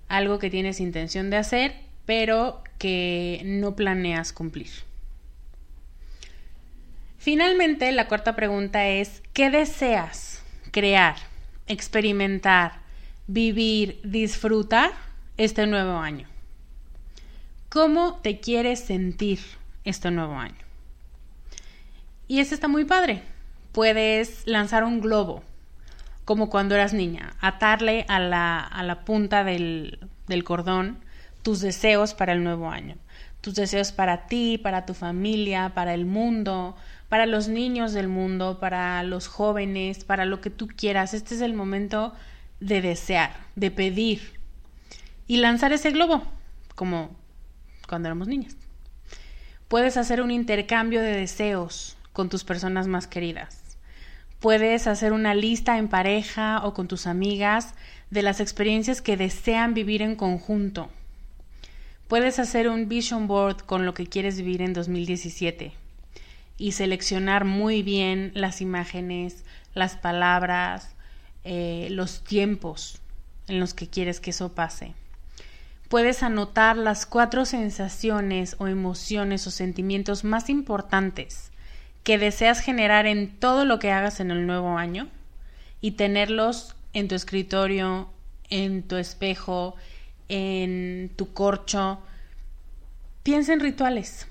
algo 0.07 0.39
que 0.39 0.49
tienes 0.49 0.79
intención 0.79 1.29
de 1.29 1.37
hacer, 1.37 1.73
pero 2.05 2.63
que 2.77 3.41
no 3.43 3.75
planeas 3.75 4.31
cumplir. 4.31 4.69
Finalmente, 7.17 7.91
la 7.91 8.07
cuarta 8.07 8.35
pregunta 8.35 8.87
es, 8.87 9.23
¿qué 9.33 9.49
deseas 9.49 10.43
crear, 10.71 11.15
experimentar, 11.67 12.73
vivir, 13.27 13.99
disfrutar 14.03 14.91
este 15.37 15.65
nuevo 15.65 15.97
año? 15.97 16.27
¿Cómo 17.69 18.19
te 18.21 18.39
quieres 18.39 18.81
sentir 18.81 19.39
este 19.83 20.11
nuevo 20.11 20.35
año? 20.35 20.62
Y 22.27 22.39
eso 22.39 22.55
está 22.55 22.67
muy 22.67 22.85
padre. 22.85 23.23
Puedes 23.71 24.45
lanzar 24.45 24.83
un 24.83 25.01
globo 25.01 25.43
como 26.25 26.49
cuando 26.49 26.75
eras 26.75 26.93
niña, 26.93 27.35
atarle 27.41 28.05
a 28.07 28.19
la, 28.19 28.59
a 28.59 28.83
la 28.83 29.03
punta 29.03 29.43
del, 29.43 29.99
del 30.27 30.43
cordón 30.43 30.99
tus 31.41 31.59
deseos 31.59 32.13
para 32.13 32.33
el 32.33 32.43
nuevo 32.43 32.69
año, 32.69 32.95
tus 33.41 33.55
deseos 33.55 33.91
para 33.91 34.27
ti, 34.27 34.57
para 34.57 34.85
tu 34.85 34.93
familia, 34.93 35.73
para 35.75 35.93
el 35.93 36.05
mundo, 36.05 36.75
para 37.09 37.25
los 37.25 37.49
niños 37.49 37.93
del 37.93 38.07
mundo, 38.07 38.59
para 38.59 39.03
los 39.03 39.27
jóvenes, 39.27 40.05
para 40.05 40.25
lo 40.25 40.39
que 40.39 40.49
tú 40.49 40.67
quieras. 40.67 41.13
Este 41.13 41.35
es 41.35 41.41
el 41.41 41.53
momento 41.53 42.13
de 42.61 42.81
desear, 42.81 43.35
de 43.55 43.69
pedir 43.69 44.39
y 45.27 45.37
lanzar 45.37 45.73
ese 45.73 45.91
globo, 45.91 46.23
como 46.75 47.15
cuando 47.87 48.07
éramos 48.07 48.29
niñas. 48.29 48.55
Puedes 49.67 49.97
hacer 49.97 50.21
un 50.21 50.31
intercambio 50.31 51.01
de 51.01 51.11
deseos 51.11 51.97
con 52.13 52.29
tus 52.29 52.43
personas 52.43 52.87
más 52.87 53.07
queridas 53.07 53.63
Puedes 54.43 54.87
hacer 54.87 55.13
una 55.13 55.35
lista 55.35 55.77
en 55.77 55.87
pareja 55.87 56.65
o 56.65 56.73
con 56.73 56.89
tus 56.89 57.07
amigas 57.07 57.75
de 58.09 58.23
las 58.23 58.41
experiencias 58.41 59.01
que 59.01 59.15
desean 59.15 59.73
vivir 59.73 60.01
en 60.01 60.17
conjunto. 60.17 60.89
Puedes 62.09 62.39
hacer 62.39 62.67
un 62.67 62.89
vision 62.89 63.25
board 63.27 63.61
con 63.61 63.85
lo 63.85 63.93
que 63.93 64.05
quieres 64.05 64.35
vivir 64.35 64.61
en 64.61 64.73
2017 64.73 65.71
y 66.57 66.73
seleccionar 66.73 67.45
muy 67.45 67.83
bien 67.83 68.33
las 68.35 68.59
imágenes, 68.59 69.45
las 69.73 69.95
palabras, 69.95 70.93
eh, 71.45 71.87
los 71.89 72.25
tiempos 72.25 72.99
en 73.47 73.61
los 73.61 73.73
que 73.73 73.87
quieres 73.87 74.19
que 74.19 74.31
eso 74.31 74.51
pase. 74.51 74.93
Puedes 75.87 76.21
anotar 76.21 76.75
las 76.75 77.05
cuatro 77.05 77.45
sensaciones 77.45 78.57
o 78.59 78.67
emociones 78.67 79.47
o 79.47 79.51
sentimientos 79.51 80.25
más 80.25 80.49
importantes 80.49 81.52
que 82.03 82.17
deseas 82.17 82.59
generar 82.59 83.05
en 83.05 83.39
todo 83.39 83.65
lo 83.65 83.79
que 83.79 83.91
hagas 83.91 84.19
en 84.19 84.31
el 84.31 84.45
nuevo 84.45 84.77
año 84.77 85.07
y 85.81 85.91
tenerlos 85.91 86.75
en 86.93 87.07
tu 87.07 87.15
escritorio, 87.15 88.09
en 88.49 88.83
tu 88.83 88.97
espejo, 88.97 89.75
en 90.29 91.11
tu 91.15 91.33
corcho. 91.33 92.01
Piensa 93.23 93.53
en 93.53 93.59
rituales. 93.61 94.27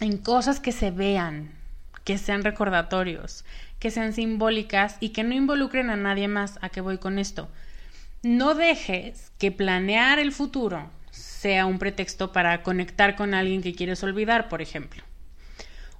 en 0.00 0.16
cosas 0.16 0.60
que 0.60 0.72
se 0.72 0.90
vean, 0.90 1.52
que 2.04 2.18
sean 2.18 2.42
recordatorios, 2.42 3.44
que 3.78 3.90
sean 3.90 4.12
simbólicas 4.14 4.96
y 5.00 5.10
que 5.10 5.24
no 5.24 5.34
involucren 5.34 5.90
a 5.90 5.96
nadie 5.96 6.28
más. 6.28 6.58
¿A 6.62 6.70
qué 6.70 6.80
voy 6.80 6.98
con 6.98 7.18
esto? 7.18 7.48
No 8.22 8.54
dejes 8.54 9.32
que 9.38 9.52
planear 9.52 10.18
el 10.18 10.32
futuro 10.32 10.90
sea 11.10 11.66
un 11.66 11.78
pretexto 11.78 12.32
para 12.32 12.62
conectar 12.62 13.16
con 13.16 13.34
alguien 13.34 13.62
que 13.62 13.74
quieres 13.74 14.02
olvidar, 14.02 14.48
por 14.48 14.62
ejemplo. 14.62 15.02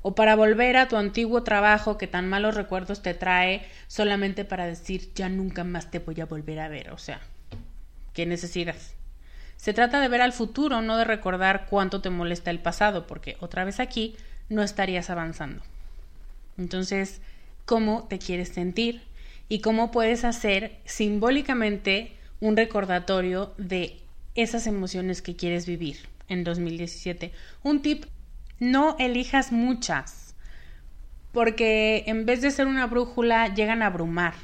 O 0.03 0.15
para 0.15 0.35
volver 0.35 0.77
a 0.77 0.89
tu 0.89 0.97
antiguo 0.97 1.43
trabajo 1.43 1.99
que 1.99 2.07
tan 2.07 2.29
malos 2.29 2.55
recuerdos 2.55 3.03
te 3.03 3.15
trae 3.15 3.67
solamente 3.87 4.45
para 4.45 4.67
decir 4.67 5.13
ya 5.15 5.29
nunca 5.29 5.65
más 5.65 5.91
te 5.91 5.99
voy 5.99 6.21
a 6.21 6.27
volver 6.27 6.61
a 6.61 6.69
ver. 6.69 6.91
O 6.91 6.99
sea, 6.99 7.21
¿qué 8.15 8.25
necesidad? 8.27 8.77
Se 9.57 9.75
trata 9.75 10.01
de 10.01 10.09
ver 10.09 10.23
al 10.23 10.33
futuro, 10.33 10.81
no 10.81 10.97
de 10.97 11.05
recordar 11.05 11.67
cuánto 11.69 12.01
te 12.01 12.09
molesta 12.09 12.51
el 12.51 12.61
pasado, 12.61 13.07
porque 13.07 13.37
otra 13.41 13.65
vez 13.65 13.79
aquí 13.79 14.17
no 14.49 14.63
estarías 14.63 15.11
avanzando. 15.11 15.63
Entonces, 16.57 17.21
¿cómo 17.67 18.07
te 18.09 18.19
quieres 18.19 18.49
sentir? 18.49 19.03
Y 19.51 19.61
cómo 19.61 19.91
puedes 19.91 20.25
hacer 20.25 20.79
simbólicamente 20.87 22.17
un 22.41 22.57
recordatorio 22.57 23.53
de 23.59 24.01
esas 24.35 24.67
emociones 24.67 25.21
que 25.21 25.37
quieres 25.37 25.67
vivir 25.67 26.09
en 26.29 26.45
2017. 26.45 27.33
Un 27.63 27.83
tip, 27.83 28.05
no 28.61 28.95
elijas 28.99 29.51
muchas, 29.51 30.37
porque 31.33 32.05
en 32.07 32.27
vez 32.27 32.43
de 32.43 32.51
ser 32.51 32.67
una 32.67 32.87
brújula, 32.87 33.53
llegan 33.55 33.83
a 33.83 33.87
abrumar 33.87 34.35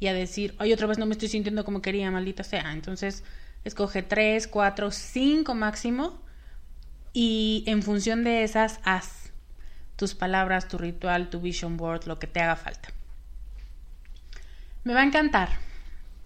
y 0.00 0.08
a 0.08 0.14
decir, 0.14 0.54
ay, 0.58 0.72
otra 0.72 0.86
vez 0.86 0.98
no 0.98 1.06
me 1.06 1.12
estoy 1.12 1.28
sintiendo 1.28 1.64
como 1.64 1.82
quería, 1.82 2.10
maldita 2.10 2.42
sea. 2.42 2.72
Entonces, 2.72 3.22
escoge 3.64 4.02
tres, 4.02 4.48
cuatro, 4.48 4.90
cinco 4.90 5.54
máximo 5.54 6.20
y 7.12 7.64
en 7.66 7.82
función 7.82 8.24
de 8.24 8.42
esas 8.42 8.80
haz 8.84 9.32
tus 9.96 10.14
palabras, 10.14 10.68
tu 10.68 10.78
ritual, 10.78 11.30
tu 11.30 11.40
vision 11.40 11.76
board, 11.76 12.06
lo 12.06 12.18
que 12.18 12.26
te 12.26 12.40
haga 12.40 12.56
falta. 12.56 12.88
Me 14.82 14.92
va 14.92 15.00
a 15.00 15.04
encantar 15.04 15.48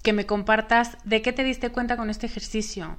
que 0.02 0.12
me 0.12 0.26
compartas 0.26 0.96
de 1.04 1.22
qué 1.22 1.32
te 1.32 1.44
diste 1.44 1.70
cuenta 1.70 1.96
con 1.96 2.10
este 2.10 2.26
ejercicio, 2.26 2.98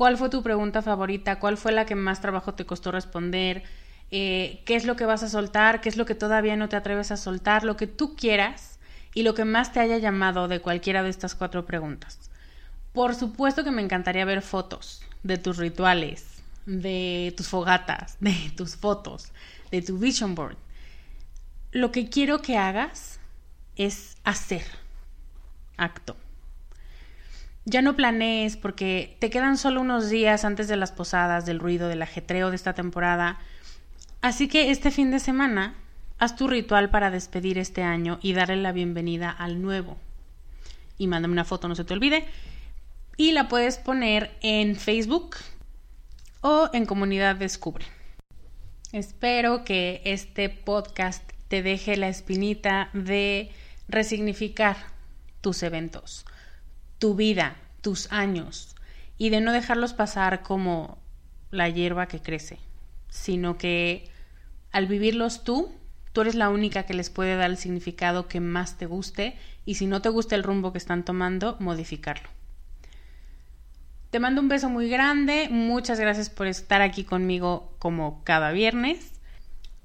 cuál 0.00 0.16
fue 0.16 0.30
tu 0.30 0.42
pregunta 0.42 0.80
favorita, 0.80 1.38
cuál 1.38 1.58
fue 1.58 1.72
la 1.72 1.84
que 1.84 1.94
más 1.94 2.22
trabajo 2.22 2.54
te 2.54 2.64
costó 2.64 2.90
responder, 2.90 3.64
eh, 4.10 4.62
qué 4.64 4.74
es 4.74 4.86
lo 4.86 4.96
que 4.96 5.04
vas 5.04 5.22
a 5.22 5.28
soltar, 5.28 5.82
qué 5.82 5.90
es 5.90 5.98
lo 5.98 6.06
que 6.06 6.14
todavía 6.14 6.56
no 6.56 6.70
te 6.70 6.76
atreves 6.76 7.10
a 7.10 7.18
soltar, 7.18 7.64
lo 7.64 7.76
que 7.76 7.86
tú 7.86 8.16
quieras 8.16 8.78
y 9.12 9.24
lo 9.24 9.34
que 9.34 9.44
más 9.44 9.74
te 9.74 9.80
haya 9.80 9.98
llamado 9.98 10.48
de 10.48 10.60
cualquiera 10.60 11.02
de 11.02 11.10
estas 11.10 11.34
cuatro 11.34 11.66
preguntas. 11.66 12.30
Por 12.94 13.14
supuesto 13.14 13.62
que 13.62 13.72
me 13.72 13.82
encantaría 13.82 14.24
ver 14.24 14.40
fotos 14.40 15.02
de 15.22 15.36
tus 15.36 15.58
rituales, 15.58 16.42
de 16.64 17.34
tus 17.36 17.48
fogatas, 17.48 18.16
de 18.20 18.52
tus 18.56 18.76
fotos, 18.76 19.32
de 19.70 19.82
tu 19.82 19.98
vision 19.98 20.34
board. 20.34 20.56
Lo 21.72 21.92
que 21.92 22.08
quiero 22.08 22.40
que 22.40 22.56
hagas 22.56 23.20
es 23.76 24.16
hacer 24.24 24.64
acto. 25.76 26.16
Ya 27.64 27.82
no 27.82 27.96
planees 27.96 28.56
porque 28.56 29.16
te 29.20 29.30
quedan 29.30 29.56
solo 29.56 29.80
unos 29.80 30.08
días 30.10 30.44
antes 30.44 30.68
de 30.68 30.76
las 30.76 30.92
posadas, 30.92 31.46
del 31.46 31.58
ruido, 31.58 31.88
del 31.88 32.02
ajetreo 32.02 32.50
de 32.50 32.56
esta 32.56 32.74
temporada. 32.74 33.38
Así 34.22 34.48
que 34.48 34.70
este 34.70 34.90
fin 34.90 35.10
de 35.10 35.20
semana 35.20 35.74
haz 36.18 36.36
tu 36.36 36.48
ritual 36.48 36.90
para 36.90 37.10
despedir 37.10 37.58
este 37.58 37.82
año 37.82 38.18
y 38.22 38.32
darle 38.32 38.56
la 38.56 38.72
bienvenida 38.72 39.30
al 39.30 39.62
nuevo. 39.62 39.96
Y 40.98 41.06
mándame 41.06 41.32
una 41.32 41.44
foto, 41.44 41.68
no 41.68 41.74
se 41.74 41.84
te 41.84 41.94
olvide 41.94 42.26
y 43.20 43.32
la 43.32 43.48
puedes 43.48 43.76
poner 43.76 44.30
en 44.40 44.76
Facebook 44.76 45.36
o 46.40 46.70
en 46.72 46.86
Comunidad 46.86 47.36
Descubre. 47.36 47.84
Espero 48.92 49.62
que 49.62 50.00
este 50.06 50.48
podcast 50.48 51.22
te 51.48 51.62
deje 51.62 51.98
la 51.98 52.08
espinita 52.08 52.88
de 52.94 53.50
resignificar 53.88 54.78
tus 55.42 55.62
eventos, 55.62 56.24
tu 57.00 57.16
vida, 57.16 57.56
tus 57.80 58.12
años 58.12 58.76
y 59.18 59.30
de 59.30 59.40
no 59.40 59.50
dejarlos 59.50 59.94
pasar 59.94 60.42
como 60.42 60.98
la 61.50 61.68
hierba 61.68 62.06
que 62.06 62.22
crece, 62.22 62.60
sino 63.08 63.58
que 63.58 64.08
al 64.70 64.86
vivirlos 64.86 65.42
tú, 65.42 65.74
tú 66.12 66.20
eres 66.20 66.36
la 66.36 66.50
única 66.50 66.84
que 66.84 66.94
les 66.94 67.10
puede 67.10 67.34
dar 67.34 67.50
el 67.50 67.56
significado 67.56 68.28
que 68.28 68.38
más 68.38 68.78
te 68.78 68.86
guste 68.86 69.36
y 69.64 69.74
si 69.74 69.86
no 69.86 70.00
te 70.02 70.10
gusta 70.10 70.36
el 70.36 70.44
rumbo 70.44 70.72
que 70.72 70.78
están 70.78 71.04
tomando, 71.04 71.56
modificarlo. 71.58 72.28
Te 74.10 74.20
mando 74.20 74.40
un 74.40 74.48
beso 74.48 74.68
muy 74.68 74.90
grande, 74.90 75.48
muchas 75.50 75.98
gracias 75.98 76.30
por 76.30 76.48
estar 76.48 76.82
aquí 76.82 77.04
conmigo 77.04 77.74
como 77.78 78.22
cada 78.24 78.52
viernes. 78.52 79.12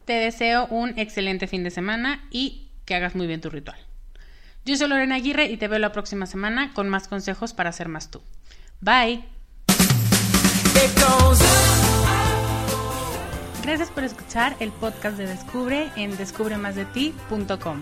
Te 0.03 0.13
deseo 0.13 0.67
un 0.67 0.97
excelente 0.99 1.47
fin 1.47 1.63
de 1.63 1.71
semana 1.71 2.27
y 2.29 2.69
que 2.85 2.95
hagas 2.95 3.15
muy 3.15 3.27
bien 3.27 3.41
tu 3.41 3.49
ritual. 3.49 3.84
Yo 4.65 4.75
soy 4.75 4.87
Lorena 4.87 5.15
Aguirre 5.15 5.45
y 5.45 5.57
te 5.57 5.67
veo 5.67 5.77
la 5.77 5.91
próxima 5.91 6.25
semana 6.25 6.73
con 6.73 6.89
más 6.89 7.07
consejos 7.07 7.53
para 7.53 7.71
ser 7.71 7.87
más 7.87 8.09
tú. 8.09 8.21
Bye. 8.81 9.23
Gracias 13.63 13.89
por 13.89 14.03
escuchar 14.03 14.55
el 14.59 14.71
podcast 14.71 15.17
de 15.17 15.27
Descubre 15.27 15.91
en 15.95 16.17
descubremasdeti.com. 16.17 17.81